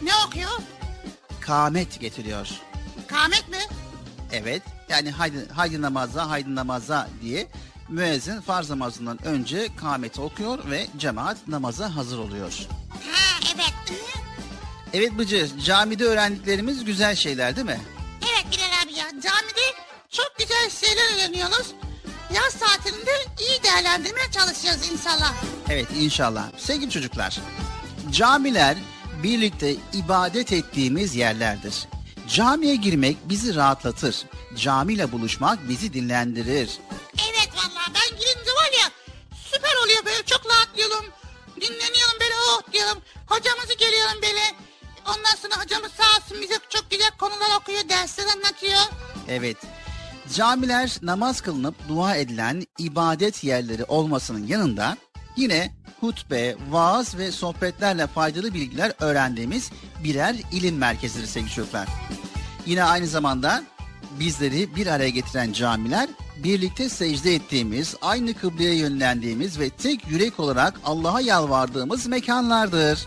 [0.03, 0.51] Ne okuyor?
[1.41, 2.49] Kamet getiriyor.
[3.07, 3.59] Kamet mi?
[4.32, 4.62] Evet.
[4.88, 7.47] Yani haydi, haydi namaza, haydi namaza diye
[7.88, 12.53] müezzin farz namazından önce kameti okuyor ve cemaat namaza hazır oluyor.
[12.91, 13.99] Ha evet.
[14.93, 17.80] Evet Bıcır, camide öğrendiklerimiz güzel şeyler değil mi?
[18.22, 19.11] Evet Bilal abi ya.
[19.11, 19.76] Camide
[20.11, 21.66] çok güzel şeyler öğreniyoruz.
[22.35, 23.11] Yaz tatilinde
[23.41, 25.35] iyi değerlendirmeye çalışacağız inşallah.
[25.70, 26.45] Evet inşallah.
[26.59, 27.39] Sevgili çocuklar,
[28.11, 28.76] camiler
[29.22, 31.74] birlikte ibadet ettiğimiz yerlerdir.
[32.28, 34.16] Camiye girmek bizi rahatlatır.
[34.57, 36.70] Camiyle buluşmak bizi dinlendirir.
[37.31, 38.91] Evet vallahi ben girince var ya
[39.53, 41.05] süper oluyor böyle çok rahatlıyorum.
[41.57, 43.03] Dinleniyorum böyle oh diyorum.
[43.26, 44.55] Hocamızı görüyorum böyle.
[45.07, 48.81] Ondan sonra hocamız sağ olsun bize çok güzel konular okuyor, dersler anlatıyor.
[49.28, 49.57] Evet.
[50.35, 54.97] Camiler namaz kılınıp dua edilen ibadet yerleri olmasının yanında
[55.37, 59.70] yine hutbe, vaaz ve sohbetlerle faydalı bilgiler öğrendiğimiz
[60.05, 61.89] birer ilim merkezidir sevgili çocuklar.
[62.66, 63.62] Yine aynı zamanda
[64.20, 66.09] bizleri bir araya getiren camiler
[66.45, 73.07] birlikte secde ettiğimiz, aynı kıbleye yönlendiğimiz ve tek yürek olarak Allah'a yalvardığımız mekanlardır.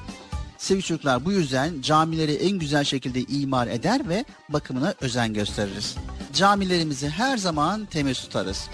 [0.63, 5.95] Sevgili çocuklar bu yüzden camileri en güzel şekilde imar eder ve bakımına özen gösteririz.
[6.33, 8.69] Camilerimizi her zaman temiz tutarız.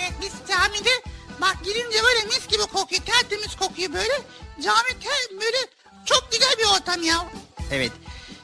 [0.00, 0.90] Evet biz camide
[1.40, 4.12] bak girince böyle mis gibi kokuyor, tertemiz kokuyor böyle.
[4.62, 5.66] Cami ter, böyle
[6.04, 7.26] çok güzel bir ortam ya.
[7.70, 7.92] Evet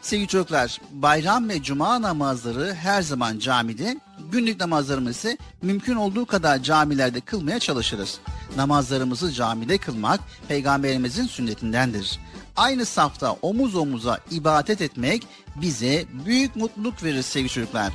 [0.02, 4.00] sevgili çocuklar bayram ve cuma namazları her zaman camide,
[4.32, 8.18] günlük namazlarımızı mümkün olduğu kadar camilerde kılmaya çalışırız.
[8.56, 12.18] Namazlarımızı camide kılmak peygamberimizin sünnetindendir.
[12.56, 15.26] Aynı safta omuz omuza ibadet etmek
[15.56, 17.92] bize büyük mutluluk verir sevgili çocuklar.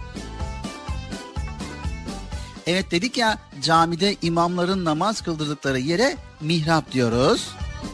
[2.68, 7.50] Evet dedik ya camide imamların namaz kıldırdıkları yere mihrap diyoruz.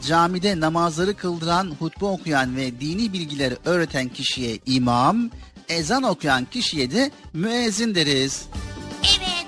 [0.08, 5.30] Camide namazları kıldıran, hutbe okuyan ve dini bilgileri öğreten kişiye imam,
[5.70, 8.46] ezan okuyan kişiye de müezzin deriz.
[9.04, 9.46] Evet.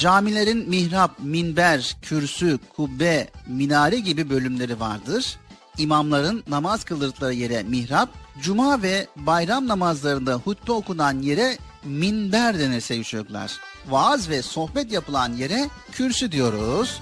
[0.00, 5.38] Camilerin mihrap, minber, kürsü, kubbe, minare gibi bölümleri vardır.
[5.78, 8.08] İmamların namaz kıldırdıkları yere mihrap,
[8.42, 13.52] cuma ve bayram namazlarında hutbe okunan yere minber denir sevgili çocuklar.
[13.88, 17.00] Vaaz ve sohbet yapılan yere kürsü diyoruz.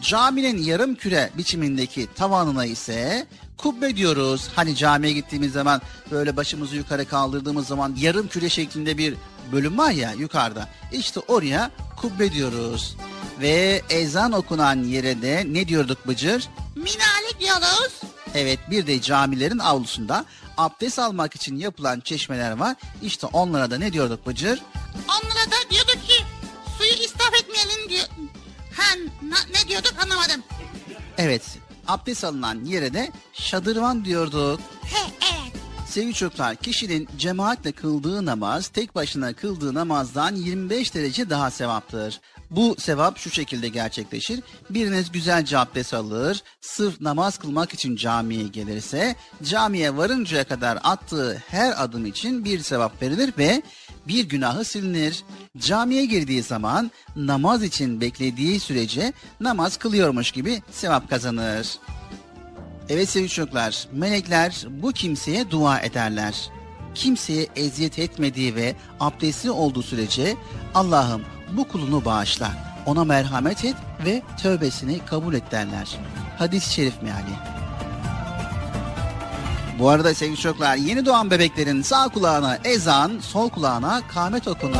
[0.00, 3.26] Caminin yarım küre biçimindeki tavanına ise
[3.62, 4.48] kubbe diyoruz.
[4.56, 9.14] Hani camiye gittiğimiz zaman böyle başımızı yukarı kaldırdığımız zaman yarım küre şeklinde bir
[9.52, 10.68] bölüm var ya yukarıda.
[10.92, 12.96] İşte oraya kubbe diyoruz.
[13.40, 16.48] Ve ezan okunan yere de ne diyorduk Bıcır?
[16.76, 17.92] Minare diyoruz.
[18.34, 20.24] Evet bir de camilerin avlusunda
[20.56, 22.76] abdest almak için yapılan çeşmeler var.
[23.02, 24.62] İşte onlara da ne diyorduk Bıcır?
[24.94, 26.24] Onlara da diyorduk ki
[26.78, 28.06] suyu israf etmeyelim diyor.
[28.76, 28.94] Ha
[29.30, 30.42] ne diyorduk anlamadım.
[31.18, 31.42] Evet
[31.92, 34.60] abdest alınan yere de şadırvan diyorduk.
[34.82, 35.60] He evet.
[35.88, 42.20] Sevgili çocuklar kişinin cemaatle kıldığı namaz tek başına kıldığı namazdan 25 derece daha sevaptır.
[42.50, 44.40] Bu sevap şu şekilde gerçekleşir.
[44.70, 51.84] Biriniz güzelce abdest alır, sırf namaz kılmak için camiye gelirse camiye varıncaya kadar attığı her
[51.84, 53.62] adım için bir sevap verilir ve
[54.10, 55.24] bir günahı silinir.
[55.58, 61.78] Camiye girdiği zaman namaz için beklediği sürece namaz kılıyormuş gibi sevap kazanır.
[62.88, 66.50] Evet sevgili çocuklar, melekler bu kimseye dua ederler.
[66.94, 70.36] Kimseye eziyet etmediği ve abdestli olduğu sürece
[70.74, 72.52] Allah'ım bu kulunu bağışla,
[72.86, 75.98] ona merhamet et ve tövbesini kabul et derler.
[76.38, 77.59] Hadis-i şerif meali.
[79.80, 84.76] Bu arada sevgili çocuklar yeni doğan bebeklerin sağ kulağına ezan, sol kulağına kâmet okunur.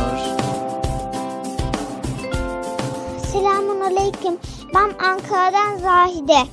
[3.32, 4.38] Selamun aleyküm.
[4.74, 6.48] Ben Ankara'dan Zahide.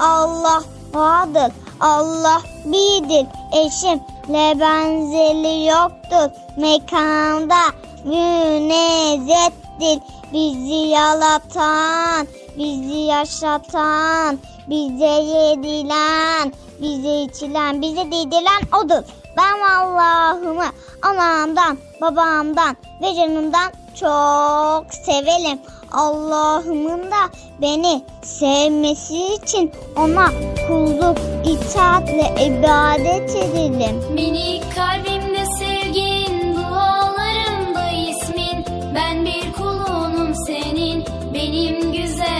[0.00, 0.62] Allah
[0.94, 1.52] vardır.
[1.80, 3.26] Allah birdir.
[3.52, 6.30] Eşimle benzeri yoktur.
[6.56, 7.60] Mekanda
[8.04, 10.00] münezzehtir.
[10.32, 12.26] Bizi yaratan
[12.58, 14.38] bizi yaşatan,
[14.68, 16.52] bize yedilen,
[16.82, 19.02] bize içilen, bize dedilen odur.
[19.36, 20.64] Ben Allah'ımı
[21.02, 25.58] anamdan, babamdan ve canımdan çok severim.
[25.92, 30.28] Allah'ımın da beni sevmesi için ona
[30.68, 34.02] kulluk, itaat ve ibadet edelim.
[34.14, 38.64] Minik kalbimde sevgin, dualarımda ismin.
[38.94, 41.04] Ben bir kulunum senin,
[41.34, 42.39] benim güzel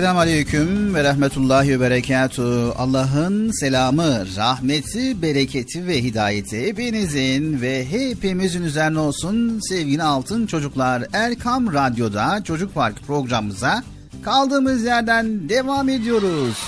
[0.00, 2.74] Esselamu Aleyküm ve Rahmetullahi ve Berekatuhu.
[2.78, 11.04] Allah'ın selamı, rahmeti, bereketi ve hidayeti hepinizin ve hepimizin üzerine olsun sevgili altın çocuklar.
[11.12, 13.84] Erkam Radyo'da Çocuk Park programımıza
[14.22, 16.58] kaldığımız yerden devam ediyoruz.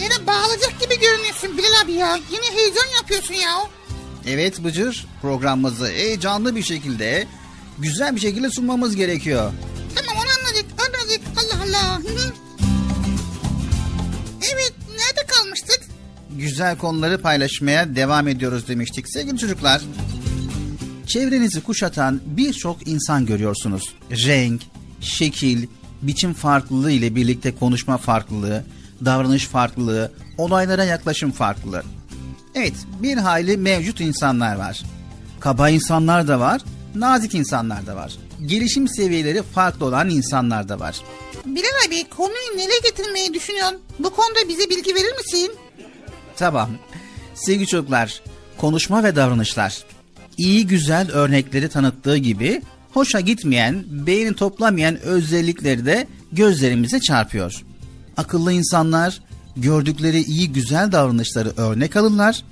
[0.00, 2.16] Yine bağlayacak gibi görünüyorsun Bilal abi ya.
[2.16, 3.52] Yine heyecan yapıyorsun ya.
[4.26, 7.26] Evet Bıcır programımızı heyecanlı bir şekilde,
[7.78, 9.52] güzel bir şekilde sunmamız gerekiyor.
[16.60, 19.10] Güzel konuları paylaşmaya devam ediyoruz demiştik.
[19.12, 19.82] Sevgili çocuklar,
[21.06, 23.94] çevrenizi kuşatan birçok insan görüyorsunuz.
[24.10, 24.62] Renk,
[25.00, 25.66] şekil,
[26.02, 28.64] biçim farklılığı ile birlikte konuşma farklılığı,
[29.04, 31.82] davranış farklılığı, olaylara yaklaşım farklılığı.
[32.54, 34.82] Evet, bir hayli mevcut insanlar var.
[35.40, 36.60] Kaba insanlar da var,
[36.94, 38.16] nazik insanlar da var.
[38.46, 41.00] Gelişim seviyeleri farklı olan insanlar da var.
[41.44, 43.78] Bilal abi konuyu nereye getirmeyi düşünüyorsun?
[43.98, 45.52] Bu konuda bize bilgi verir misin?
[46.40, 46.70] Tamam.
[47.34, 48.22] Sevgili çocuklar,
[48.56, 49.84] konuşma ve davranışlar
[50.36, 52.62] iyi güzel örnekleri tanıttığı gibi
[52.92, 57.64] hoşa gitmeyen, beyni toplamayan özellikleri de gözlerimize çarpıyor.
[58.16, 59.20] Akıllı insanlar
[59.56, 62.42] gördükleri iyi güzel davranışları örnek alırlar,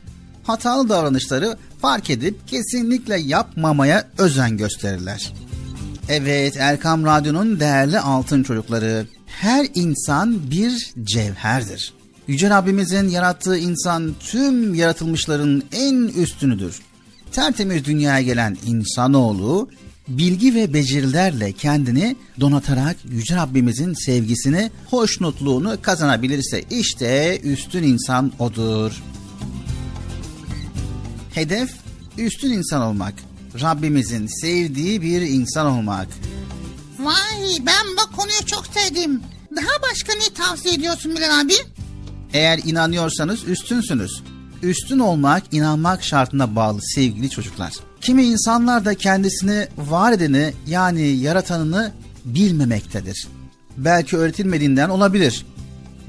[0.45, 5.33] hatalı davranışları fark edip kesinlikle yapmamaya özen gösterirler.
[6.09, 11.98] Evet Erkam Radyo'nun değerli altın çocukları, her insan bir cevherdir.
[12.29, 16.81] Yüce Rabbimizin yarattığı insan tüm yaratılmışların en üstünüdür.
[17.33, 19.69] Tertemiz dünyaya gelen insanoğlu
[20.09, 28.93] bilgi ve becerilerle kendini donatarak Yüce Rabbimizin sevgisini, hoşnutluğunu kazanabilirse işte üstün insan odur.
[31.35, 31.71] Hedef
[32.19, 33.15] üstün insan olmak.
[33.61, 36.09] Rabbimizin sevdiği bir insan olmak.
[36.99, 39.21] Vay ben bu konuyu çok sevdim.
[39.57, 41.55] Daha başka ne tavsiye ediyorsun Bilal abi?
[42.33, 44.23] Eğer inanıyorsanız üstünsünüz.
[44.63, 47.73] Üstün olmak inanmak şartına bağlı sevgili çocuklar.
[48.01, 51.93] Kimi insanlar da kendisini var edeni yani yaratanını
[52.25, 53.29] bilmemektedir.
[53.77, 55.47] Belki öğretilmediğinden olabilir.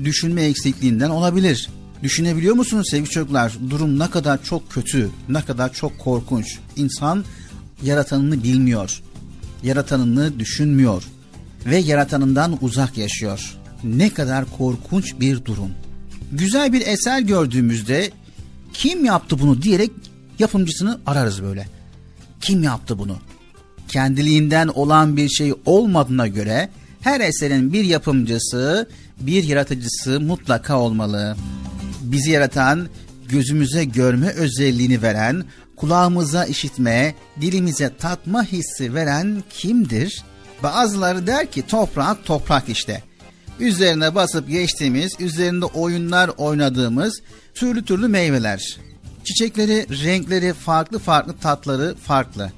[0.03, 1.70] Düşünme eksikliğinden olabilir.
[2.03, 3.53] Düşünebiliyor musunuz sevgili çocuklar?
[3.70, 6.57] Durum ne kadar çok kötü, ne kadar çok korkunç.
[6.76, 7.26] İnsan
[7.84, 9.01] yaratanını bilmiyor.
[9.63, 11.03] Yaratanını düşünmüyor
[11.65, 13.57] ve yaratanından uzak yaşıyor.
[13.84, 15.72] Ne kadar korkunç bir durum.
[16.32, 18.12] Güzel bir eser gördüğümüzde
[18.74, 19.92] kim yaptı bunu diyerek
[20.40, 21.68] yapımcısını ararız böyle.
[22.42, 23.18] Kim yaptı bunu?
[23.88, 26.70] Kendiliğinden olan bir şey olmadığına göre
[27.02, 31.36] her eserin bir yapımcısı, bir yaratıcısı mutlaka olmalı.
[32.02, 32.88] Bizi yaratan,
[33.30, 35.44] gözümüze görme özelliğini veren,
[35.76, 40.24] kulağımıza işitme, dilimize tatma hissi veren kimdir?
[40.64, 43.04] Bazıları der ki toprak toprak işte.
[43.60, 47.22] Üzerine basıp geçtiğimiz, üzerinde oyunlar oynadığımız
[47.53, 48.78] türlü türlü meyveler.
[49.24, 52.51] Çiçekleri, renkleri, farklı farklı tatları farklı.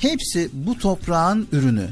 [0.00, 1.88] Hepsi bu toprağın ürünü.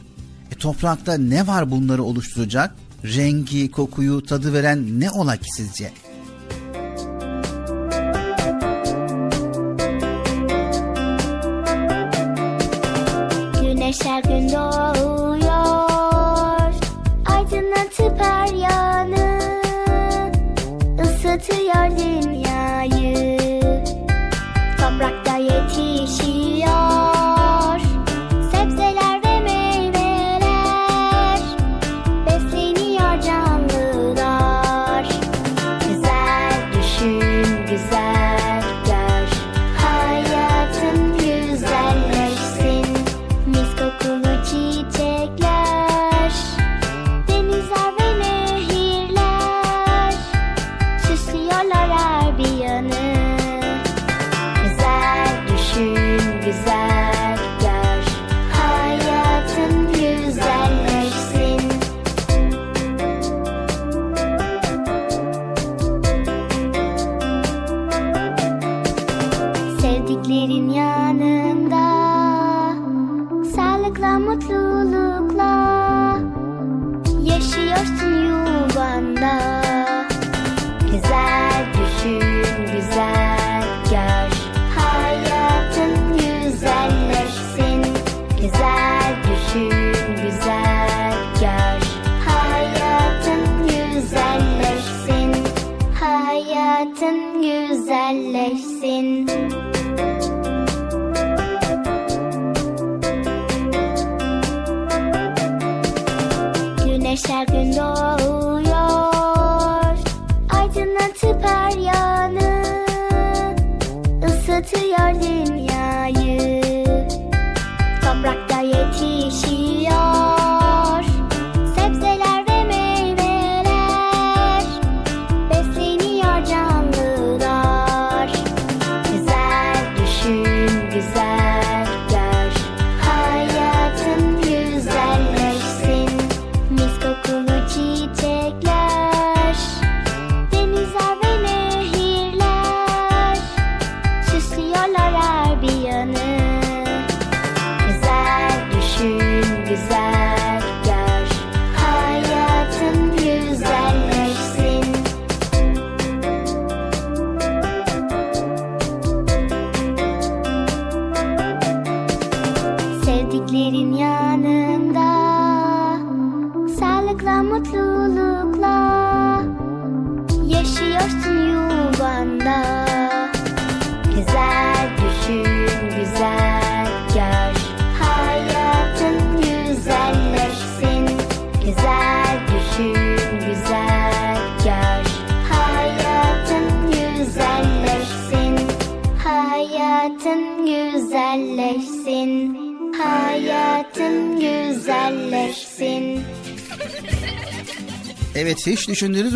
[0.52, 2.74] E toprakta ne var bunları oluşturacak?
[3.04, 5.92] Rengi, kokuyu, tadı veren ne ola ki sizce?
[13.60, 15.13] Güneş her gün doğuyor
[21.44, 22.43] Isıtıyor dünyayı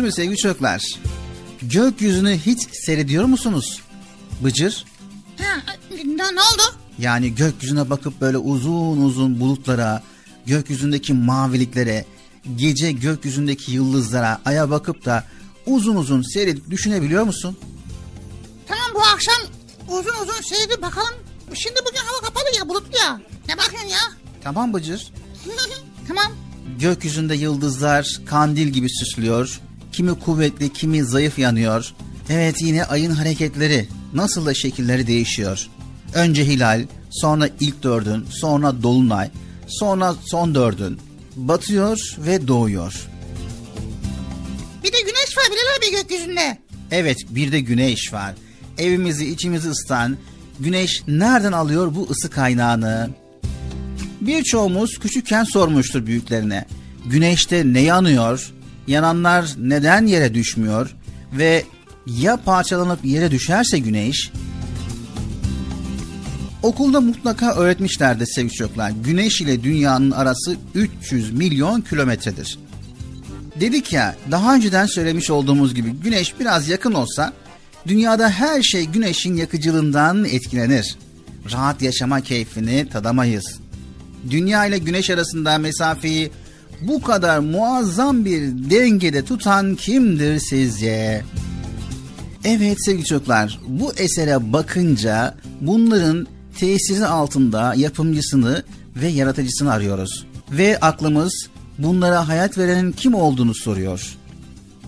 [0.09, 0.83] mü sevgili çocuklar?
[1.61, 3.81] Gökyüzünü hiç seyrediyor musunuz?
[4.43, 4.85] Bıcır?
[5.37, 5.75] Ha,
[6.15, 6.61] ne oldu?
[6.99, 10.03] Yani gökyüzüne bakıp böyle uzun uzun bulutlara,
[10.45, 12.05] gökyüzündeki maviliklere,
[12.55, 15.23] gece gökyüzündeki yıldızlara, aya bakıp da
[15.65, 17.57] uzun uzun seyredip düşünebiliyor musun?
[18.67, 19.41] Tamam bu akşam
[19.87, 21.13] uzun uzun seyredip bakalım.
[21.53, 23.21] Şimdi bugün hava kapalı ya bulutlu ya.
[23.47, 23.99] Ne bakıyorsun ya?
[24.43, 25.11] Tamam Bıcır.
[26.07, 26.31] tamam.
[26.79, 29.59] Gökyüzünde yıldızlar kandil gibi süslüyor.
[29.99, 31.93] Kimi kuvvetli, kimi zayıf yanıyor.
[32.29, 35.67] Evet yine ayın hareketleri, nasıl da şekilleri değişiyor.
[36.13, 39.29] Önce hilal, sonra ilk dördün, sonra dolunay,
[39.67, 40.99] sonra son dördün.
[41.35, 43.07] Batıyor ve doğuyor.
[44.83, 46.57] Bir de güneş var Bilal abi gökyüzünde.
[46.91, 48.33] Evet bir de güneş var.
[48.77, 50.17] Evimizi içimizi ısıtan
[50.59, 53.09] güneş nereden alıyor bu ısı kaynağını?
[54.21, 56.65] Birçoğumuz küçükken sormuştur büyüklerine.
[57.05, 58.53] Güneşte ne yanıyor?
[58.89, 60.95] Yananlar neden yere düşmüyor?
[61.33, 61.63] Ve
[62.05, 64.31] ya parçalanıp yere düşerse güneş?
[66.63, 68.91] Okulda mutlaka öğretmişlerdi sevgili çocuklar.
[69.03, 72.59] Güneş ile dünyanın arası 300 milyon kilometredir.
[73.59, 77.33] Dedik ya daha önceden söylemiş olduğumuz gibi güneş biraz yakın olsa
[77.87, 80.95] dünyada her şey güneşin yakıcılığından etkilenir.
[81.51, 83.59] Rahat yaşama keyfini tadamayız.
[84.29, 86.31] Dünya ile güneş arasında mesafeyi
[86.81, 91.23] bu kadar muazzam bir dengede tutan kimdir sizce?
[92.43, 96.27] Evet sevgili çocuklar bu esere bakınca bunların
[96.59, 98.63] tesiri altında yapımcısını
[98.95, 100.25] ve yaratıcısını arıyoruz.
[100.51, 104.17] Ve aklımız bunlara hayat verenin kim olduğunu soruyor.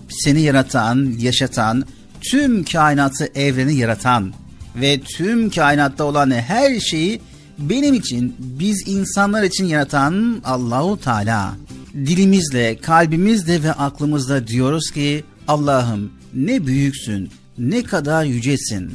[0.08, 1.84] Seni yaratan, yaşatan,
[2.20, 4.32] tüm kainatı, evreni yaratan
[4.76, 7.20] ve tüm kainatta olan her şeyi
[7.58, 11.54] benim için, biz insanlar için yaratan Allahu Teala.
[11.94, 18.92] Dilimizle, kalbimizle ve aklımızla diyoruz ki Allah'ım ne büyüksün, ne kadar yücesin.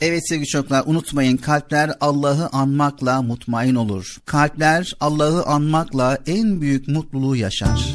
[0.00, 4.16] Evet sevgili çocuklar unutmayın kalpler Allah'ı anmakla mutmain olur.
[4.26, 7.94] Kalpler Allah'ı anmakla en büyük mutluluğu yaşar.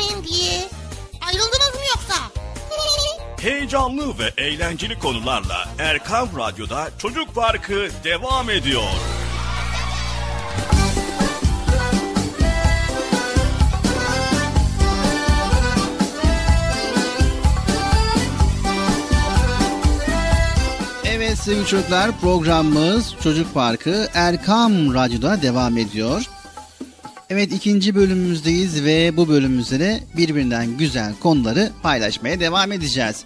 [0.00, 0.68] Yere ayrılmayın diye.
[1.26, 2.14] Ayrıldınız mı yoksa?
[3.40, 8.82] Heyecanlı ve eğlenceli konularla Erkam Radyo'da Çocuk Parkı devam ediyor.
[21.04, 26.39] Evet sevgili çocuklar programımız Çocuk Parkı Erkam Radyo'da devam ediyor.
[27.30, 33.24] Evet ikinci bölümümüzdeyiz ve bu bölümümüzde de birbirinden güzel konuları paylaşmaya devam edeceğiz.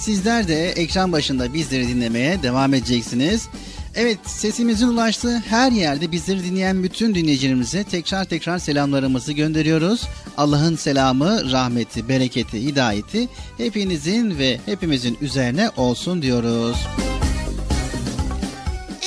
[0.00, 3.48] Sizler de ekran başında bizleri dinlemeye devam edeceksiniz.
[3.94, 10.08] Evet sesimizin ulaştığı her yerde bizleri dinleyen bütün dinleyicilerimize tekrar tekrar selamlarımızı gönderiyoruz.
[10.36, 16.76] Allah'ın selamı, rahmeti, bereketi, hidayeti hepinizin ve hepimizin üzerine olsun diyoruz.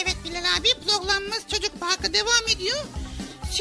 [0.04, 2.78] Evet Bilal abi programımız Çocuk Parkı devam ediyor.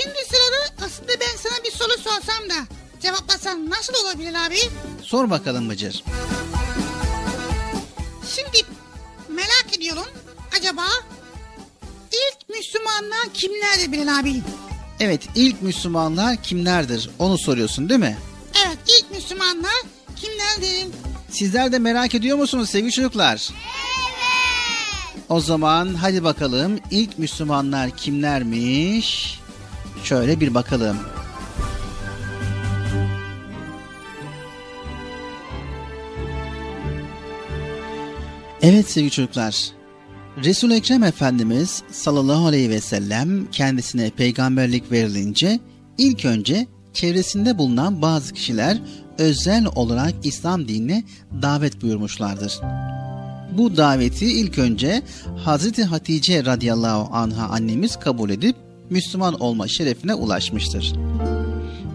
[0.03, 2.67] Şimdi sırada aslında ben sana bir soru sorsam da
[3.03, 4.59] cevaplasan nasıl olur Bilal abi?
[5.03, 6.05] Sor bakalım Bıcır.
[8.35, 8.67] Şimdi
[9.29, 10.07] merak ediyorum
[10.59, 10.87] acaba
[12.13, 14.43] ilk Müslümanlar kimlerdi Bilal abi?
[15.01, 18.19] Evet ilk Müslümanlar kimlerdir onu soruyorsun değil mi?
[18.67, 19.83] Evet ilk Müslümanlar
[20.17, 20.89] kimlerdi?
[21.31, 23.49] Sizler de merak ediyor musunuz sevgili çocuklar?
[23.51, 23.61] Evet.
[25.29, 29.40] O zaman hadi bakalım ilk Müslümanlar kimlermiş?
[30.05, 30.97] Şöyle bir bakalım.
[38.63, 39.71] Evet sevgili çocuklar.
[40.45, 45.61] Resul Ekrem Efendimiz sallallahu aleyhi ve sellem kendisine peygamberlik verilince
[45.99, 48.79] ilk önce çevresinde bulunan bazı kişiler
[49.19, 51.05] özel olarak İslam dinine
[51.43, 52.61] davet buyurmuşlardır.
[53.59, 55.03] Bu daveti ilk önce
[55.37, 58.57] Hazreti Hatice radıyallahu anha annemiz kabul edip
[58.91, 60.93] Müslüman olma şerefine ulaşmıştır.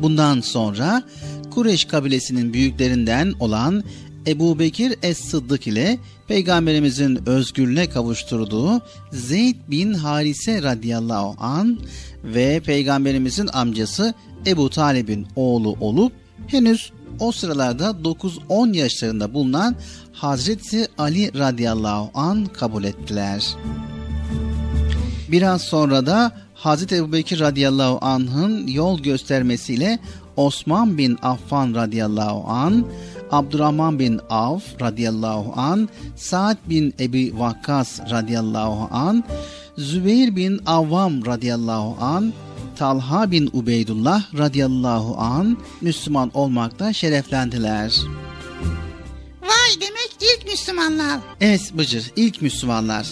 [0.02, 1.04] Bundan sonra
[1.52, 3.84] Kureyş kabilesinin büyüklerinden olan
[4.28, 8.82] Ebu Bekir Es-Sıddık ile Peygamberimizin özgürlüğüne kavuşturduğu
[9.12, 11.80] Zeyd bin Harise radıyallahu an
[12.24, 14.14] ve Peygamberimizin amcası
[14.46, 16.14] Ebu Talib'in oğlu olup
[16.48, 19.76] henüz o sıralarda 9-10 yaşlarında bulunan
[20.14, 23.56] Hazreti Ali radıyallahu an kabul ettiler.
[25.32, 30.00] Biraz sonra da Hazreti Ebubekir radıyallahu anh'ın yol göstermesiyle
[30.36, 32.86] Osman bin Affan radıyallahu an,
[33.32, 39.24] Abdurrahman bin Avf radıyallahu an, Sa'd bin Ebi Vakkas radıyallahu an,
[39.78, 42.34] Zübeyir bin Avvam radıyallahu an,
[42.76, 47.94] Talha bin Ubeydullah radıyallahu an Müslüman olmakta şereflendiler.
[49.42, 51.20] Vay demek ilk Müslümanlar.
[51.42, 53.08] Evet Bıcır ilk Müslümanlar.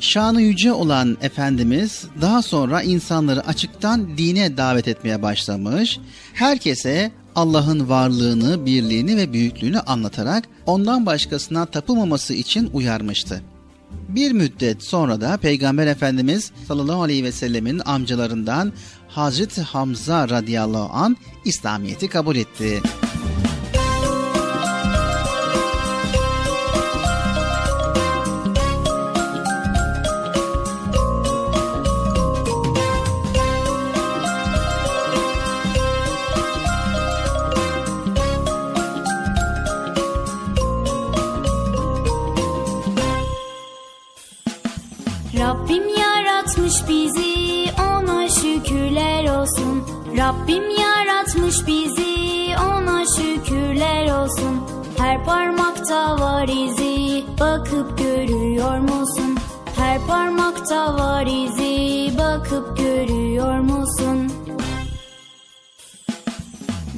[0.00, 5.98] Şanı yüce olan Efendimiz daha sonra insanları açıktan dine davet etmeye başlamış.
[6.32, 13.42] Herkese Allah'ın varlığını, birliğini ve büyüklüğünü anlatarak ondan başkasına tapılmaması için uyarmıştı.
[14.08, 18.72] Bir müddet sonra da Peygamber Efendimiz sallallahu aleyhi ve sellemin amcalarından
[19.08, 22.82] Hazreti Hamza radıyallahu an İslamiyet'i kabul etti.
[50.26, 54.60] Rabbim yaratmış bizi ona şükürler olsun
[54.98, 59.36] Her parmakta var izi bakıp görüyor musun?
[59.76, 64.32] Her parmakta var izi bakıp görüyor musun?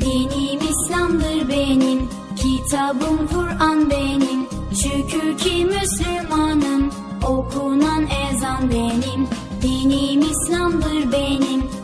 [0.00, 4.46] Dinim İslam'dır benim Kitabım Kur'an benim
[4.82, 6.90] Şükür ki Müslümanım
[7.26, 9.28] Okunan ezan benim
[9.62, 11.77] Dinim İslam'dır benim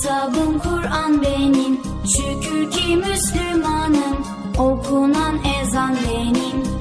[0.00, 1.80] Kitabım Kur'an benim.
[2.04, 4.16] Şükür ki Müslümanım.
[4.58, 6.79] Okunan ezan benim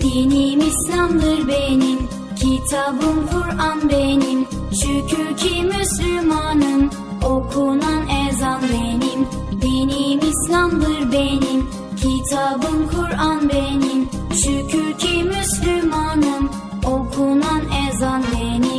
[0.00, 1.98] Dinim İslam'dır benim
[2.36, 4.46] Kitabım Kur'an benim.
[4.72, 6.90] Şükür ki Müslümanım
[7.24, 9.26] Okunan ezan benim.
[9.62, 14.08] Dinim İslam'dır benim Kitabım Kur'an benim.
[14.34, 16.50] Şükür ki Müslümanım
[16.84, 18.71] Okunan ezan benim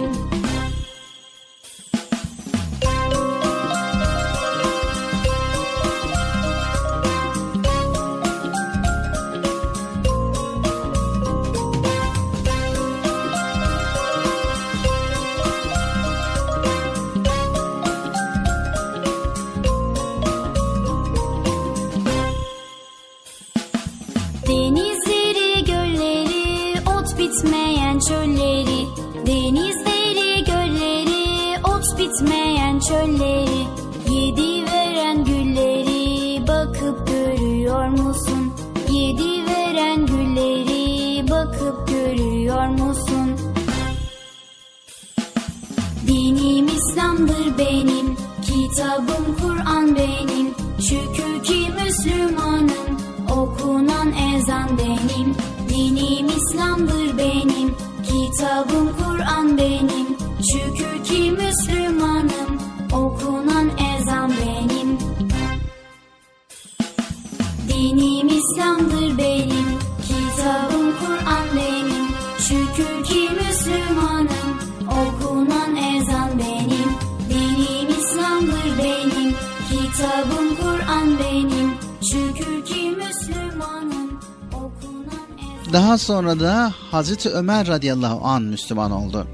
[86.03, 89.27] sonra da Hazreti Ömer radıyallahu an Müslüman oldu.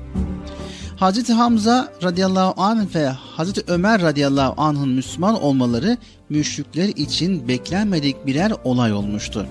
[0.97, 5.97] Hazreti Hamza radıyallahu anh ve Hazreti Ömer radıyallahu anh'ın Müslüman olmaları
[6.29, 9.47] müşrikler için beklenmedik birer olay olmuştu.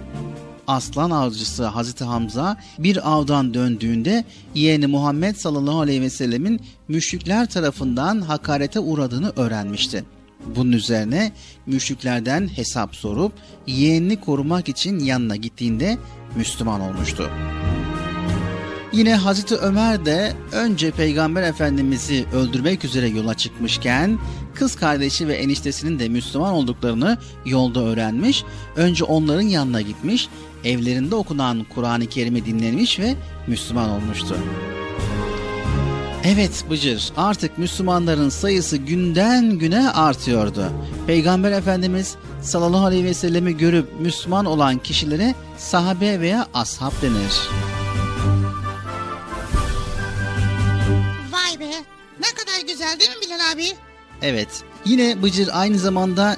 [0.67, 4.25] Aslan avcısı Hazreti Hamza bir avdan döndüğünde
[4.55, 10.05] yeğeni Muhammed sallallahu aleyhi ve sellemin müşrikler tarafından hakarete uğradığını öğrenmişti.
[10.57, 11.33] Bunun üzerine
[11.67, 13.33] müşriklerden hesap sorup
[13.67, 15.99] yeğenini korumak için yanına gittiğinde
[16.37, 17.31] Müslüman olmuştu.
[18.93, 24.19] Yine Hazreti Ömer de önce Peygamber Efendimiz'i öldürmek üzere yola çıkmışken
[24.55, 28.45] kız kardeşi ve eniştesinin de Müslüman olduklarını yolda öğrenmiş.
[28.77, 30.29] Önce onların yanına gitmiş,
[30.65, 33.15] evlerinde okunan Kur'an-ı Kerim'i dinlemiş ve
[33.47, 34.37] Müslüman olmuştu.
[36.25, 40.73] Evet Bıcır artık Müslümanların sayısı günden güne artıyordu.
[41.07, 47.33] Peygamber Efendimiz sallallahu aleyhi ve sellemi görüp Müslüman olan kişilere sahabe veya ashab denir.
[51.33, 51.71] Vay be
[52.21, 53.67] ne kadar güzel değil mi Bilal abi?
[54.23, 54.49] Evet
[54.85, 56.37] yine Bıcır aynı zamanda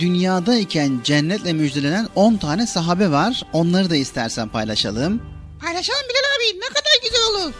[0.00, 3.42] dünyadayken cennetle müjdelenen 10 tane sahabe var.
[3.52, 5.22] Onları da istersen paylaşalım.
[5.60, 7.54] Paylaşalım Bilal abi ne kadar güzel olur.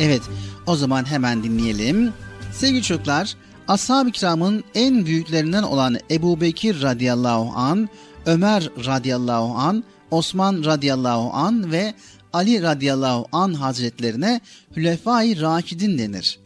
[0.00, 0.22] Evet
[0.66, 2.12] o zaman hemen dinleyelim.
[2.52, 3.34] Sevgili çocuklar
[3.68, 7.88] ashab-ı kiramın en büyüklerinden olan Ebu Bekir radıyallahu an,
[8.26, 11.94] Ömer radıyallahu an, Osman radıyallahu an ve
[12.32, 14.40] Ali radıyallahu an hazretlerine
[14.76, 16.38] Hülefai Raşidin denir.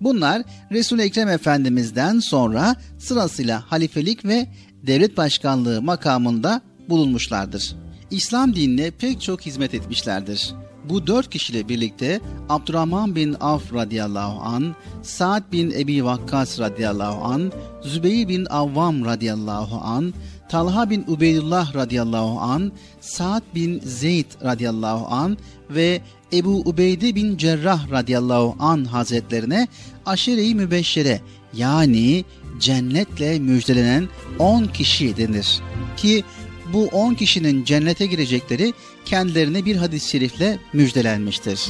[0.00, 0.42] Bunlar
[0.72, 4.46] Resul-i Ekrem Efendimiz'den sonra sırasıyla halifelik ve
[4.86, 7.76] devlet başkanlığı makamında bulunmuşlardır.
[8.10, 10.54] İslam dinine pek çok hizmet etmişlerdir.
[10.88, 17.52] Bu dört kişiyle birlikte Abdurrahman bin Avf radıyallahu an, Sa'd bin Ebi Vakkas radıyallahu an,
[17.82, 20.14] Zübeyir bin Avvam radıyallahu an,
[20.48, 25.38] Talha bin Ubeydullah radıyallahu an, Sa'd bin Zeyd radıyallahu an
[25.70, 26.00] ve
[26.32, 29.68] Ebu Ubeyde bin Cerrah radıyallahu an hazretlerine
[30.06, 31.20] aşire-i mübeşşere
[31.54, 32.24] yani
[32.60, 34.08] cennetle müjdelenen
[34.38, 35.60] 10 kişi denir.
[35.96, 36.24] Ki
[36.72, 38.72] bu 10 kişinin cennete girecekleri
[39.06, 41.60] kendilerine bir hadis-i şerifle müjdelenmiştir.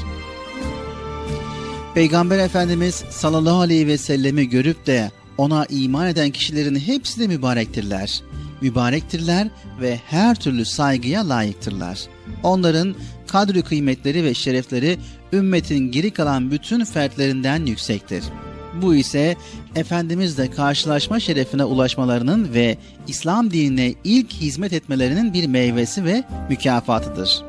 [1.95, 8.23] Peygamber Efendimiz sallallahu aleyhi ve sellemi görüp de ona iman eden kişilerin hepsi de mübarektirler.
[8.61, 9.49] Mübarektirler
[9.81, 12.01] ve her türlü saygıya layıktırlar.
[12.43, 12.95] Onların
[13.27, 14.99] kadri kıymetleri ve şerefleri
[15.33, 18.25] ümmetin geri kalan bütün fertlerinden yüksektir.
[18.83, 19.37] Bu ise
[19.77, 22.79] Efendimizle karşılaşma şerefine ulaşmalarının ve
[23.09, 27.43] İslam dinine ilk hizmet etmelerinin bir meyvesi ve mükafatıdır.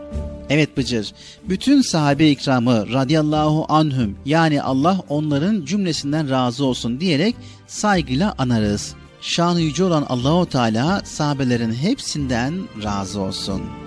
[0.50, 1.14] Evet Bıcır,
[1.50, 7.36] bütün sahabe ikramı radıyallahu anhüm yani Allah onların cümlesinden razı olsun diyerek
[7.68, 8.96] saygıyla anarız.
[9.22, 13.87] Şanı yüce olan Allahu Teala sahabelerin hepsinden razı olsun.''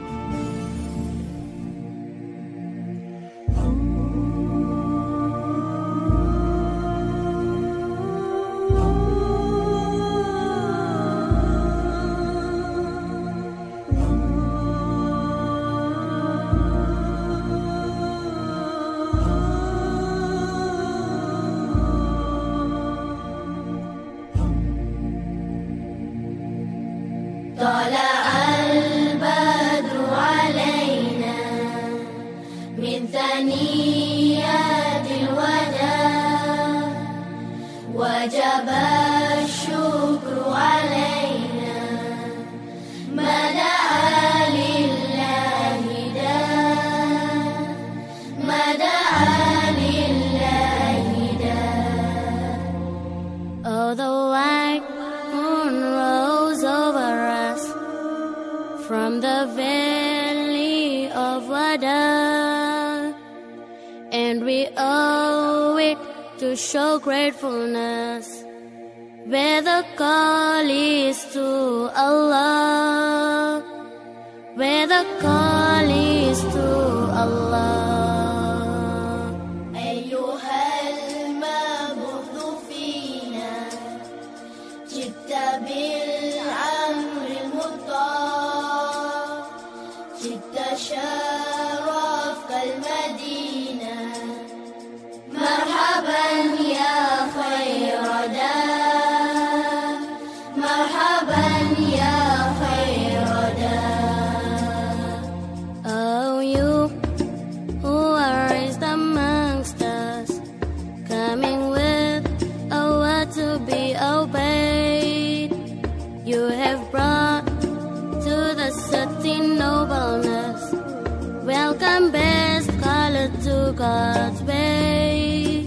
[123.73, 125.65] God's way.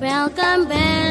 [0.00, 1.03] Welcome back.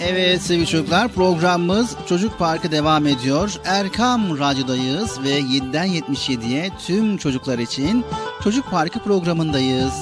[0.00, 3.54] Evet sevgili çocuklar programımız Çocuk Parkı devam ediyor.
[3.64, 8.04] Erkam Radyo'dayız ve 7'den 77'ye tüm çocuklar için
[8.44, 9.92] Çocuk Parkı programındayız.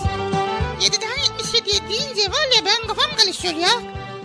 [0.81, 3.71] 7'den 77 deyince var ya ben kafam karışıyor ya.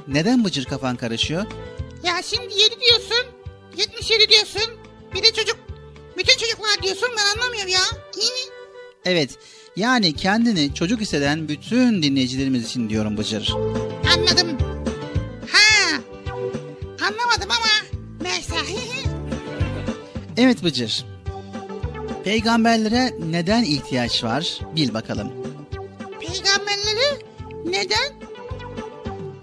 [0.07, 1.45] Neden Bıcır kafan karışıyor?
[2.03, 3.25] Ya şimdi 7 diyorsun,
[3.77, 4.71] 77 diyorsun.
[5.15, 5.57] Bir de çocuk,
[6.17, 7.79] bütün çocuklar diyorsun ben anlamıyorum ya.
[9.05, 9.29] Evet
[9.75, 13.53] yani kendini çocuk hisseden bütün dinleyicilerimiz için diyorum Bıcır.
[14.15, 14.64] Anladım.
[20.37, 21.05] Evet Bıcır.
[22.23, 24.59] Peygamberlere neden ihtiyaç var?
[24.75, 25.31] Bil bakalım.
[26.19, 27.21] Peygamberlere
[27.65, 28.13] neden?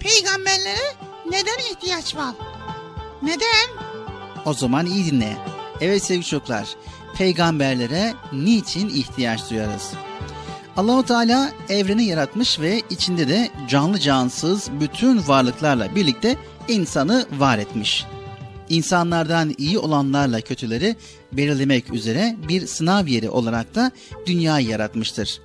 [0.01, 0.95] Peygamberlere
[1.31, 2.35] neden ihtiyaç var?
[3.23, 3.85] Neden?
[4.45, 5.37] O zaman iyi dinle.
[5.81, 6.69] Evet sevgili çocuklar.
[7.19, 9.93] Peygamberlere niçin ihtiyaç duyarız?
[10.77, 16.37] Allahu Teala evreni yaratmış ve içinde de canlı cansız bütün varlıklarla birlikte
[16.69, 18.07] insanı var etmiş.
[18.73, 20.97] İnsanlardan iyi olanlarla kötüleri
[21.33, 23.91] belirlemek üzere bir sınav yeri olarak da
[24.27, 25.41] dünyayı yaratmıştır.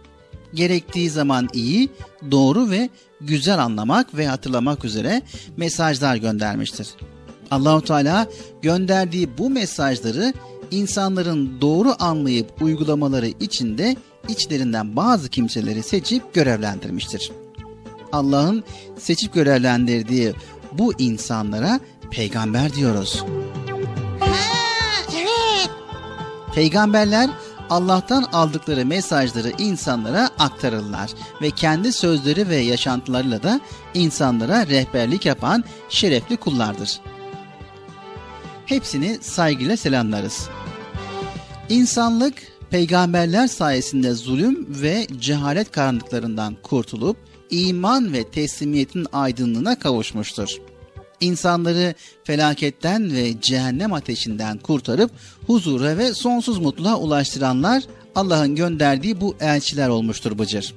[0.54, 1.90] Gerektiği zaman iyi,
[2.32, 2.90] doğru ve
[3.22, 5.22] güzel anlamak ve hatırlamak üzere
[5.58, 6.88] mesajlar göndermiştir.
[7.52, 8.28] Allahu Teala
[8.62, 10.34] gönderdiği bu mesajları
[10.72, 13.96] insanların doğru anlayıp uygulamaları için de
[14.28, 17.32] içlerinden bazı kimseleri seçip görevlendirmiştir.
[18.12, 18.64] Allah'ın
[19.00, 20.34] seçip görevlendirdiği
[20.74, 21.80] bu insanlara
[22.12, 23.24] peygamber diyoruz.
[24.20, 24.28] Ha,
[25.14, 25.70] evet.
[26.56, 27.30] Peygamberler
[27.70, 31.12] Allah'tan aldıkları mesajları insanlara aktarırlar
[31.42, 33.62] ve kendi sözleri ve yaşantılarıyla da
[33.94, 37.00] insanlara rehberlik yapan şerefli kullardır.
[38.66, 40.50] Hepsini saygıyla selamlarız.
[41.70, 42.34] İnsanlık
[42.70, 47.18] peygamberler sayesinde zulüm ve cehalet karanlıklarından kurtulup
[47.50, 50.58] iman ve teslimiyetin aydınlığına kavuşmuştur.
[51.22, 55.12] İnsanları felaketten ve cehennem ateşinden kurtarıp
[55.48, 57.84] huzura ve sonsuz mutluluğa ulaştıranlar
[58.16, 60.74] Allah'ın gönderdiği bu elçiler olmuştur Bıcır.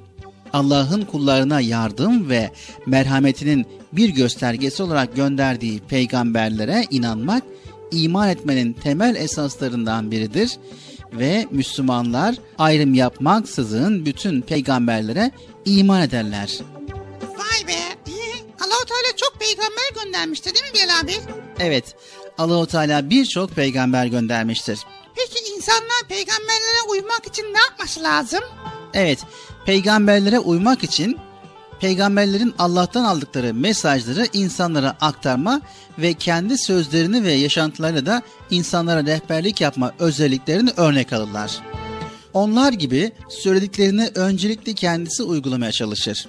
[0.52, 2.50] Allah'ın kullarına yardım ve
[2.86, 7.42] merhametinin bir göstergesi olarak gönderdiği peygamberlere inanmak
[7.92, 10.50] iman etmenin temel esaslarından biridir
[11.12, 15.30] ve Müslümanlar ayrım yapmaksızın bütün peygamberlere
[15.64, 16.58] iman ederler.
[18.60, 21.14] Allahu Teala çok peygamber göndermişti değil mi Bilal abi?
[21.58, 21.94] Evet,
[22.38, 24.78] Allahu Teala birçok peygamber göndermiştir.
[25.16, 28.40] Peki insanlar peygamberlere uymak için ne yapması lazım?
[28.94, 29.18] Evet,
[29.66, 31.18] peygamberlere uymak için
[31.80, 35.60] peygamberlerin Allah'tan aldıkları mesajları insanlara aktarma
[35.98, 41.60] ve kendi sözlerini ve yaşantılarıyla da insanlara rehberlik yapma özelliklerini örnek alırlar.
[42.32, 46.26] Onlar gibi söylediklerini öncelikle kendisi uygulamaya çalışır.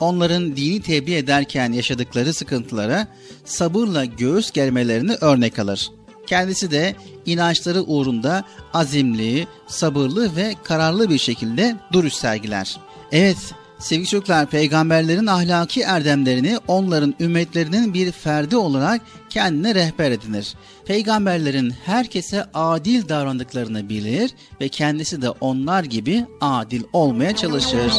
[0.00, 3.08] Onların dini tebliğ ederken yaşadıkları sıkıntılara
[3.44, 5.90] sabırla göğüs germelerini örnek alır.
[6.26, 6.94] Kendisi de
[7.26, 8.44] inançları uğrunda
[8.74, 12.76] azimli, sabırlı ve kararlı bir şekilde duruş sergiler.
[13.12, 13.38] Evet,
[13.78, 20.54] Sevgili çocuklar peygamberlerin ahlaki erdemlerini onların ümmetlerinin bir ferdi olarak kendine rehber edinir.
[20.86, 27.92] Peygamberlerin herkese adil davrandıklarını bilir ve kendisi de onlar gibi adil olmaya çalışır.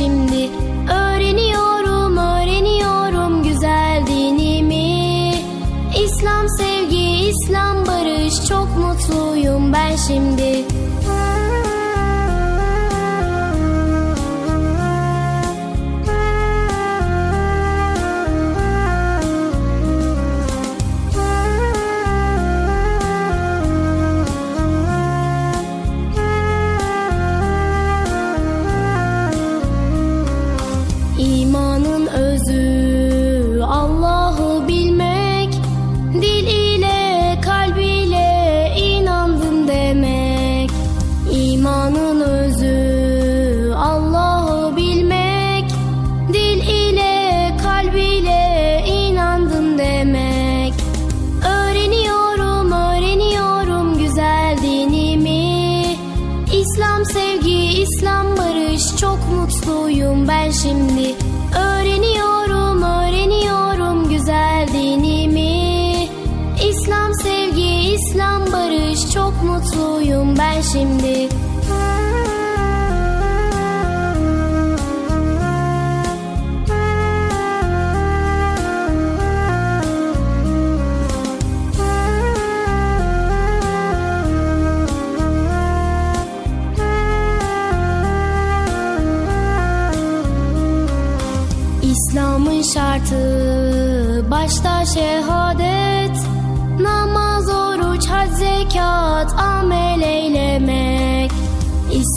[0.00, 0.33] Mutluyum ben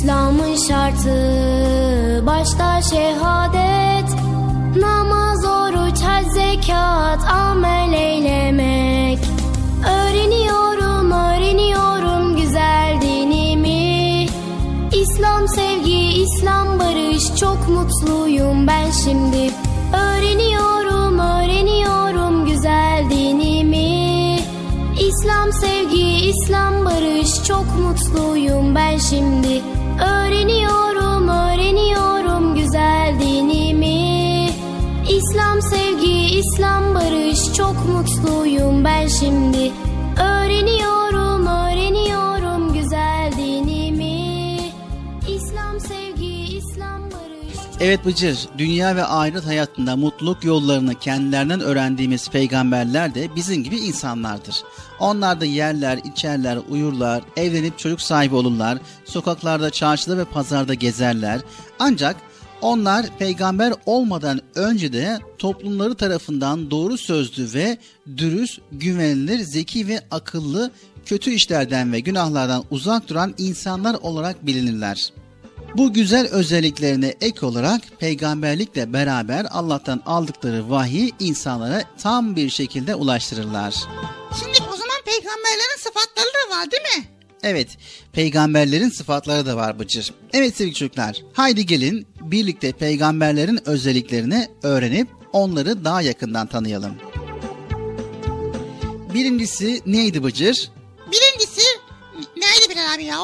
[0.08, 2.26] İslam'ın şartı.
[2.26, 4.10] Başta şehadet
[4.76, 9.20] Namaz, oruç, hac, zekat, amel eylemek.
[9.88, 14.26] Öğreniyorum, öğreniyorum güzel dinimi.
[14.94, 19.52] İslam sevgi, İslam barış Çok mutluyum ben şimdi.
[19.94, 24.40] Öğreniyorum, öğreniyorum güzel dinimi.
[25.00, 29.67] İslam sevgi, İslam barış Çok mutluyum ben şimdi
[36.38, 39.72] İslam barış Çok mutluyum ben şimdi
[40.22, 44.58] Öğreniyorum, öğreniyorum güzel dinimi
[45.28, 53.16] İslam sevgi, İslam barış Evet Bıcır, dünya ve ahiret hayatında mutluluk yollarını kendilerinden öğrendiğimiz peygamberler
[53.16, 54.64] de bizim gibi insanlardır.
[55.00, 61.42] Onlar da yerler, içerler, uyurlar, evlenip çocuk sahibi olurlar, sokaklarda, çarşıda ve pazarda gezerler.
[61.80, 62.16] Ancak
[62.62, 67.78] onlar peygamber olmadan önce de toplumları tarafından doğru sözlü ve
[68.18, 70.72] dürüst, güvenilir, zeki ve akıllı,
[71.06, 75.12] kötü işlerden ve günahlardan uzak duran insanlar olarak bilinirler.
[75.76, 83.74] Bu güzel özelliklerine ek olarak peygamberlikle beraber Allah'tan aldıkları vahiy insanlara tam bir şekilde ulaştırırlar.
[84.40, 87.17] Şimdi o zaman peygamberlerin sıfatları da var değil mi?
[87.44, 87.78] Evet,
[88.14, 90.14] peygamberlerin sıfatları da var Bıcır.
[90.34, 96.94] Evet sevgili çocuklar, haydi gelin birlikte peygamberlerin özelliklerini öğrenip onları daha yakından tanıyalım.
[99.14, 100.72] Birincisi neydi Bıcır?
[101.12, 101.62] Birincisi
[102.16, 103.18] neydi Bilal abi ya?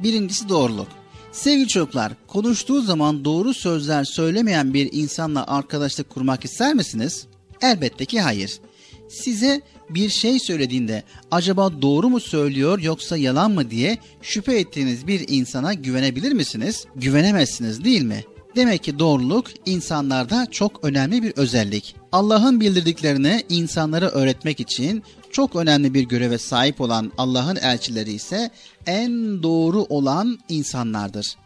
[0.00, 0.88] Birincisi doğruluk.
[1.32, 7.26] Sevgili çocuklar, konuştuğu zaman doğru sözler söylemeyen bir insanla arkadaşlık kurmak ister misiniz?
[7.62, 8.60] Elbette ki hayır.
[9.08, 9.60] Size
[9.90, 15.74] bir şey söylediğinde acaba doğru mu söylüyor yoksa yalan mı diye şüphe ettiğiniz bir insana
[15.74, 16.84] güvenebilir misiniz?
[16.96, 18.24] Güvenemezsiniz değil mi?
[18.56, 21.96] Demek ki doğruluk insanlarda çok önemli bir özellik.
[22.12, 28.50] Allah'ın bildirdiklerini insanlara öğretmek için çok önemli bir göreve sahip olan Allah'ın elçileri ise
[28.86, 31.36] en doğru olan insanlardır.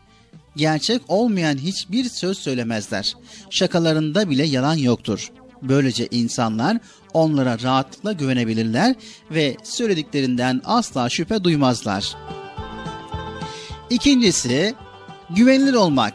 [0.57, 3.15] Gerçek olmayan hiçbir söz söylemezler.
[3.51, 5.31] Şakalarında bile yalan yoktur.
[5.63, 6.79] Böylece insanlar
[7.15, 8.95] onlara rahatlıkla güvenebilirler
[9.31, 12.17] ve söylediklerinden asla şüphe duymazlar.
[13.91, 14.75] İkincisi,
[15.31, 16.15] güvenilir olmak.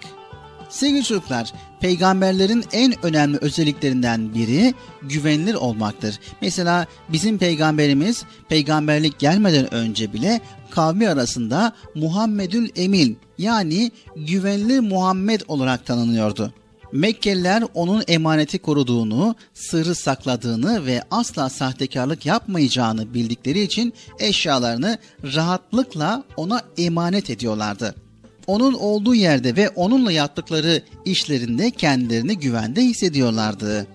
[0.69, 6.19] Sevgili çocuklar, peygamberlerin en önemli özelliklerinden biri güvenilir olmaktır.
[6.41, 15.85] Mesela bizim peygamberimiz peygamberlik gelmeden önce bile kavmi arasında Muhammedül Emin yani güvenilir Muhammed olarak
[15.85, 16.53] tanınıyordu.
[16.95, 26.61] Mekkeliler onun emaneti koruduğunu, sırrı sakladığını ve asla sahtekarlık yapmayacağını bildikleri için eşyalarını rahatlıkla ona
[26.77, 27.95] emanet ediyorlardı.
[28.47, 33.87] Onun olduğu yerde ve onunla yaptıkları işlerinde kendilerini güvende hissediyorlardı.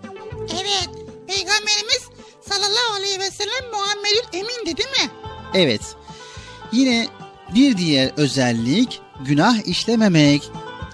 [0.55, 0.89] Evet,
[1.27, 2.03] Peygamberimiz
[2.49, 5.11] sallallahu aleyhi ve sellem Muhammedül Emin'di değil mi?
[5.55, 5.83] Evet.
[6.73, 7.09] Yine
[7.55, 10.43] bir diğer özellik günah işlememek.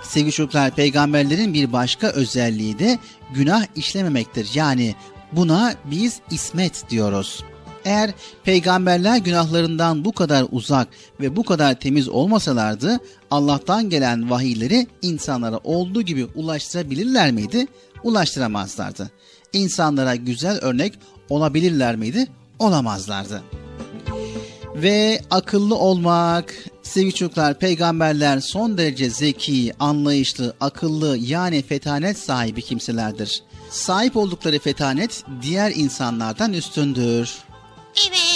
[0.09, 2.99] Sevgili çocuklar peygamberlerin bir başka özelliği de
[3.35, 4.51] günah işlememektir.
[4.55, 4.95] Yani
[5.33, 7.45] buna biz ismet diyoruz.
[7.85, 8.11] Eğer
[8.45, 10.89] peygamberler günahlarından bu kadar uzak
[11.21, 13.01] ve bu kadar temiz olmasalardı
[13.31, 17.67] Allah'tan gelen vahiyleri insanlara olduğu gibi ulaştırabilirler miydi?
[18.03, 19.11] Ulaştıramazlardı.
[19.53, 22.27] İnsanlara güzel örnek olabilirler miydi?
[22.59, 23.43] Olamazlardı.
[24.83, 33.43] Ve akıllı olmak, sevgili çocuklar peygamberler son derece zeki, anlayışlı, akıllı yani fetanet sahibi kimselerdir.
[33.71, 37.39] Sahip oldukları fetanet diğer insanlardan üstündür.
[38.09, 38.36] Evet.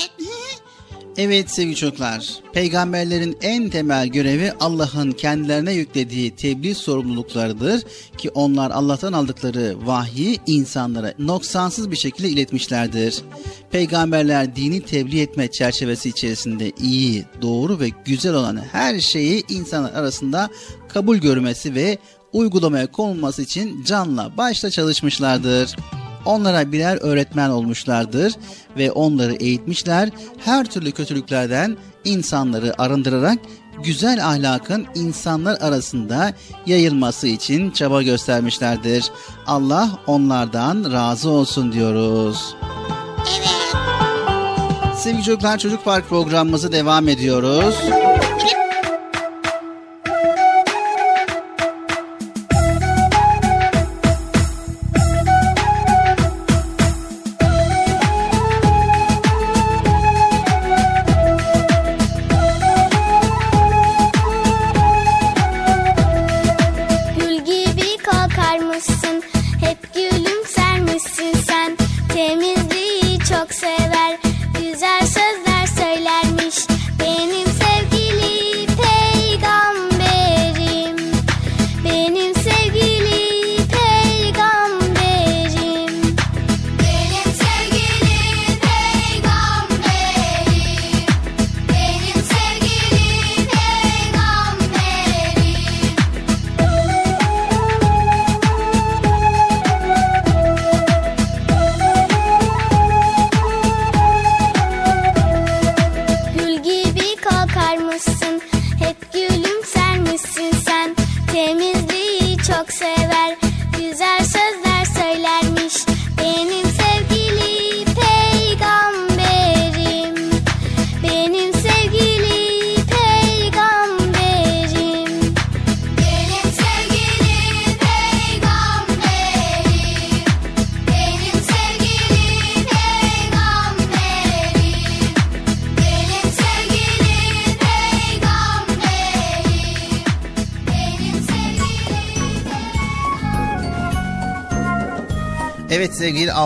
[1.23, 7.83] Evet sevgili çocuklar, peygamberlerin en temel görevi Allah'ın kendilerine yüklediği tebliğ sorumluluklarıdır
[8.19, 13.23] ki onlar Allah'tan aldıkları vahyi insanlara noksansız bir şekilde iletmişlerdir.
[13.71, 20.51] Peygamberler dini tebliğ etme çerçevesi içerisinde iyi, doğru ve güzel olan her şeyi insanlar arasında
[20.89, 21.99] kabul görmesi ve
[22.33, 25.77] uygulamaya konulması için canla başla çalışmışlardır.
[26.25, 28.35] Onlara birer öğretmen olmuşlardır
[28.79, 30.11] ve onları eğitmişler.
[30.39, 33.39] Her türlü kötülüklerden insanları arındırarak
[33.85, 36.33] güzel ahlakın insanlar arasında
[36.67, 39.11] yayılması için çaba göstermişlerdir.
[39.47, 42.55] Allah onlardan razı olsun diyoruz.
[43.39, 44.97] Evet.
[44.97, 47.75] Sevgili çocuklar Çocuk Park programımızı devam ediyoruz.
[47.87, 48.60] Evet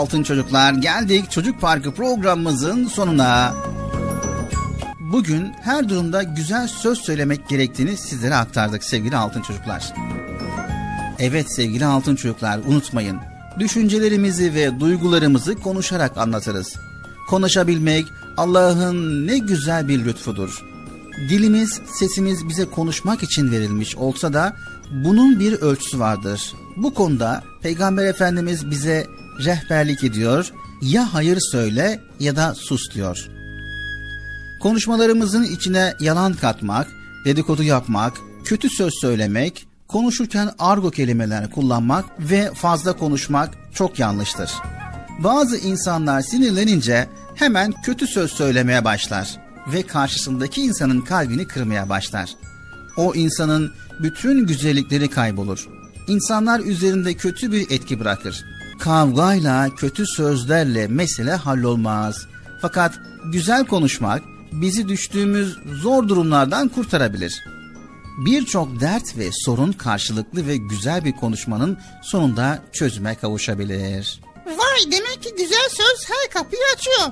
[0.04, 3.54] altın çocuklar geldik çocuk parkı programımızın sonuna.
[5.00, 9.92] Bugün her durumda güzel söz söylemek gerektiğini sizlere aktardık sevgili altın çocuklar.
[11.18, 13.18] Evet sevgili altın çocuklar unutmayın.
[13.58, 16.76] Düşüncelerimizi ve duygularımızı konuşarak anlatırız.
[17.28, 18.06] Konuşabilmek
[18.36, 20.64] Allah'ın ne güzel bir lütfudur.
[21.28, 24.56] Dilimiz, sesimiz bize konuşmak için verilmiş olsa da
[24.90, 26.54] bunun bir ölçüsü vardır.
[26.76, 29.06] Bu konuda Peygamber Efendimiz bize
[29.44, 30.52] rehberlik ediyor.
[30.82, 33.28] Ya hayır söyle ya da sus diyor.
[34.62, 36.88] Konuşmalarımızın içine yalan katmak,
[37.24, 38.12] dedikodu yapmak,
[38.44, 44.50] kötü söz söylemek, konuşurken argo kelimeler kullanmak ve fazla konuşmak çok yanlıştır.
[45.18, 49.36] Bazı insanlar sinirlenince hemen kötü söz söylemeye başlar
[49.72, 52.30] ve karşısındaki insanın kalbini kırmaya başlar.
[52.96, 55.68] O insanın bütün güzellikleri kaybolur.
[56.08, 58.44] İnsanlar üzerinde kötü bir etki bırakır.
[58.84, 62.26] Kavgayla, kötü sözlerle mesele hallolmaz.
[62.62, 62.94] Fakat
[63.24, 67.44] güzel konuşmak bizi düştüğümüz zor durumlardan kurtarabilir.
[68.26, 74.20] Birçok dert ve sorun karşılıklı ve güzel bir konuşmanın sonunda çözüme kavuşabilir.
[74.46, 77.08] Vay demek ki güzel söz her kapıyı açıyor.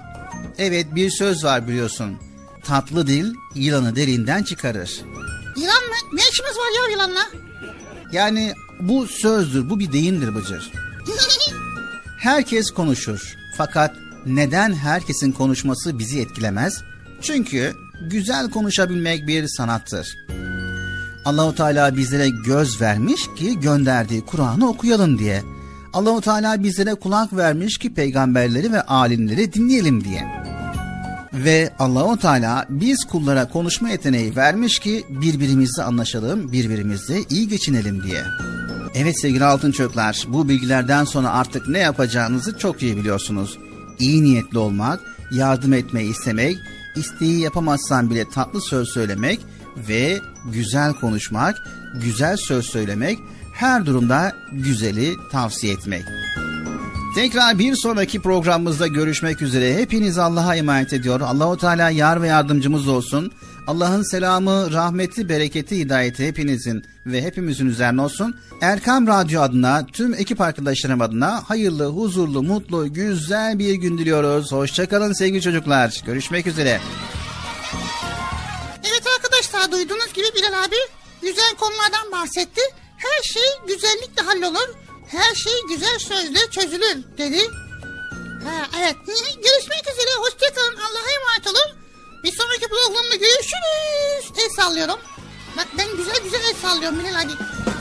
[0.58, 2.16] Evet bir söz var biliyorsun.
[2.64, 5.00] Tatlı dil yılanı derinden çıkarır.
[5.56, 5.94] Yılan mı?
[6.12, 7.28] Ne işimiz var ya yılanla?
[8.12, 10.72] Yani bu sözdür, bu bir deyimdir Bıcır.
[12.22, 13.36] Herkes konuşur.
[13.56, 13.96] Fakat
[14.26, 16.82] neden herkesin konuşması bizi etkilemez?
[17.22, 17.74] Çünkü
[18.10, 20.16] güzel konuşabilmek bir sanattır.
[21.24, 25.42] Allahu Teala bizlere göz vermiş ki gönderdiği Kur'an'ı okuyalım diye.
[25.92, 30.24] Allahu Teala bizlere kulak vermiş ki peygamberleri ve alimleri dinleyelim diye.
[31.32, 38.22] Ve Allahu Teala biz kullara konuşma yeteneği vermiş ki birbirimizle anlaşalım, birbirimizle iyi geçinelim diye.
[38.94, 43.58] Evet sevgili altın çocuklar, bu bilgilerden sonra artık ne yapacağınızı çok iyi biliyorsunuz.
[43.98, 45.00] İyi niyetli olmak,
[45.30, 46.56] yardım etmeyi istemek,
[46.96, 49.40] isteği yapamazsan bile tatlı söz söylemek
[49.88, 50.20] ve
[50.52, 51.56] güzel konuşmak,
[51.94, 53.18] güzel söz söylemek,
[53.54, 56.02] her durumda güzeli tavsiye etmek.
[57.14, 59.74] Tekrar bir sonraki programımızda görüşmek üzere.
[59.74, 61.20] Hepiniz Allah'a emanet ediyor.
[61.20, 63.32] Allahu Teala yar ve yardımcımız olsun.
[63.66, 68.36] Allah'ın selamı, rahmeti, bereketi, hidayeti hepinizin ve hepimizin üzerine olsun.
[68.60, 74.52] Erkam Radyo adına, tüm ekip arkadaşlarım adına hayırlı, huzurlu, mutlu, güzel bir gün diliyoruz.
[74.52, 76.02] Hoşçakalın sevgili çocuklar.
[76.06, 76.80] Görüşmek üzere.
[78.84, 80.76] Evet arkadaşlar duyduğunuz gibi Bilal abi
[81.22, 82.60] güzel konulardan bahsetti.
[82.96, 84.74] Her şey güzellikle hallolur.
[85.06, 87.40] Her şey güzel sözle çözülür dedi.
[88.44, 88.96] Ha, evet
[89.36, 91.81] görüşmek üzere hoşçakalın Allah'a emanet olun.
[92.24, 94.32] Bir sonraki programda görüşürüz.
[94.44, 94.98] El sallıyorum.
[95.56, 97.32] Bak ben güzel güzel el sallıyorum Bilal abi.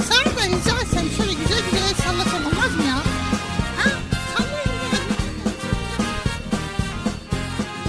[0.10, 2.96] Sana da rica efendim şöyle güzel güzel el sallasam olmaz mı ya?
[3.78, 3.90] Ha?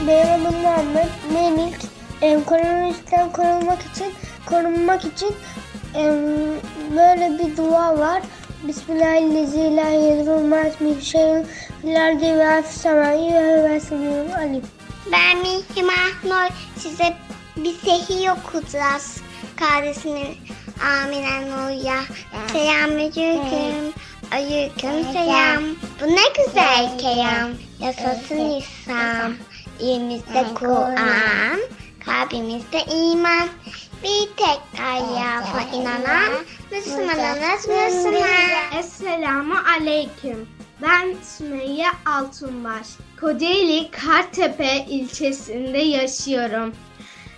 [0.06, 1.74] Benim adım Muhammed Melik.
[2.22, 4.14] Em, koronavirüsten korunmak için
[4.46, 5.34] korunmak için
[5.94, 6.14] em,
[6.96, 8.22] böyle bir dua var.
[8.62, 11.46] Bismillahirrahmanirrahim.
[11.82, 14.62] Filardi ve afsamayı ve ve alim.
[15.06, 16.50] Ben Mihrimah Nur.
[16.76, 17.16] Size
[17.56, 19.20] bir sehiy okuyacağız.
[19.56, 20.36] Kardeşinin
[21.02, 22.00] Amine Nur'ya.
[22.52, 23.92] Selamünaleyküm.
[24.32, 25.62] Aleyküm selam.
[26.00, 27.50] Bu ne güzel kelam.
[27.80, 29.34] Yaşasın İslam.
[29.80, 31.60] Elimizde Kur'an.
[32.04, 33.48] Kalbimizde iman.
[34.04, 36.32] Bir tek Allah'a inanan
[36.70, 38.78] Müslümanız Müslüman.
[38.78, 40.48] Esselamu Aleyküm.
[40.82, 42.86] Ben Sümeyye Altunbaş.
[43.20, 46.72] Kocaeli Kartepe ilçesinde yaşıyorum.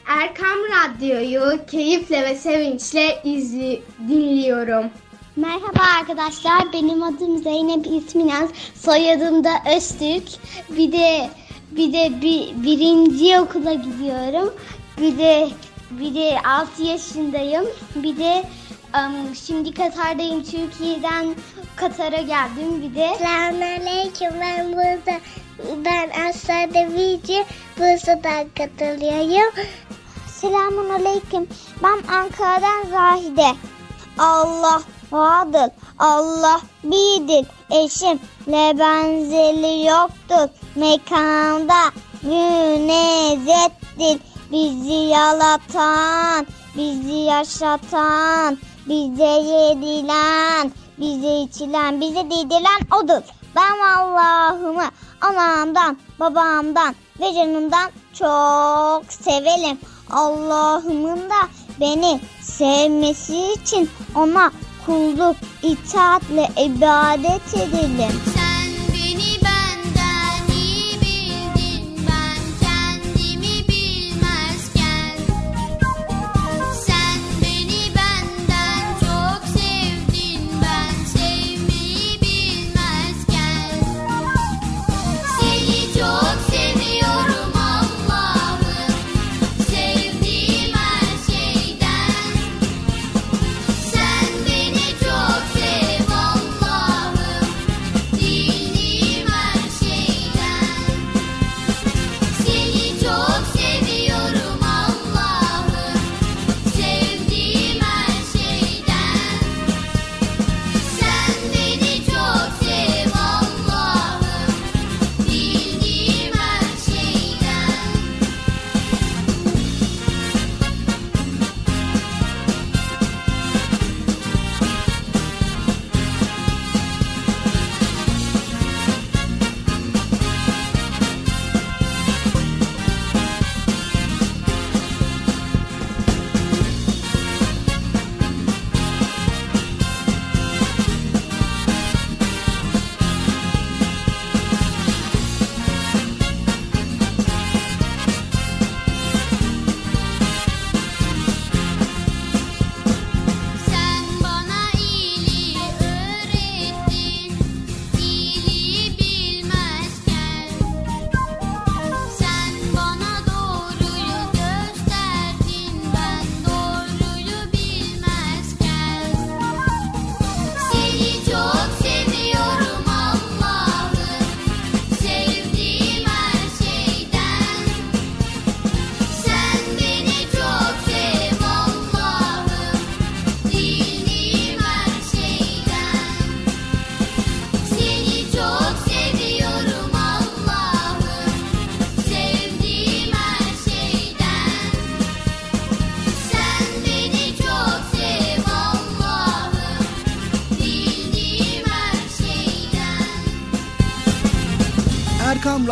[0.06, 4.90] Erkam Radyo'yu keyifle ve sevinçle izli dinliyorum.
[5.36, 6.72] Merhaba arkadaşlar.
[6.72, 8.50] Benim adım Zeynep İsminaz.
[8.74, 10.28] Soyadım da Öztürk.
[10.70, 11.30] Bir de
[11.70, 14.54] bir de bir, birinci okula gidiyorum.
[15.00, 15.48] Bir de
[15.90, 17.64] bir de 6 yaşındayım.
[17.94, 18.44] Bir de
[18.94, 20.42] em, şimdi Katar'dayım.
[20.44, 21.34] Türkiye'den
[21.76, 22.82] Katar'a geldim.
[22.82, 25.20] Bir de Selamünaleyküm ben burada
[25.84, 27.44] ben Aslı Devici
[27.78, 29.54] Bursa'dan katılıyorum.
[30.26, 31.46] Selamun Aleyküm.
[31.82, 33.56] Ben Ankara'dan Zahide.
[34.18, 35.70] Allah vardır.
[35.98, 37.46] Allah birdir.
[37.70, 40.48] Eşimle benzeri yoktur.
[40.74, 41.90] Mekanda
[42.22, 44.20] münezettir.
[44.52, 46.46] Bizi yaratan,
[46.76, 48.58] bizi yaşatan,
[48.88, 53.22] bize yedilen, bize içilen, bize dedilen odur.
[53.56, 54.84] Ben Allah'ımı
[55.20, 59.78] anamdan, babamdan ve canımdan çok severim.
[60.10, 61.48] Allah'ımın da
[61.80, 64.52] beni sevmesi için ona
[64.86, 68.33] kulluk, itaatle ibadet edelim.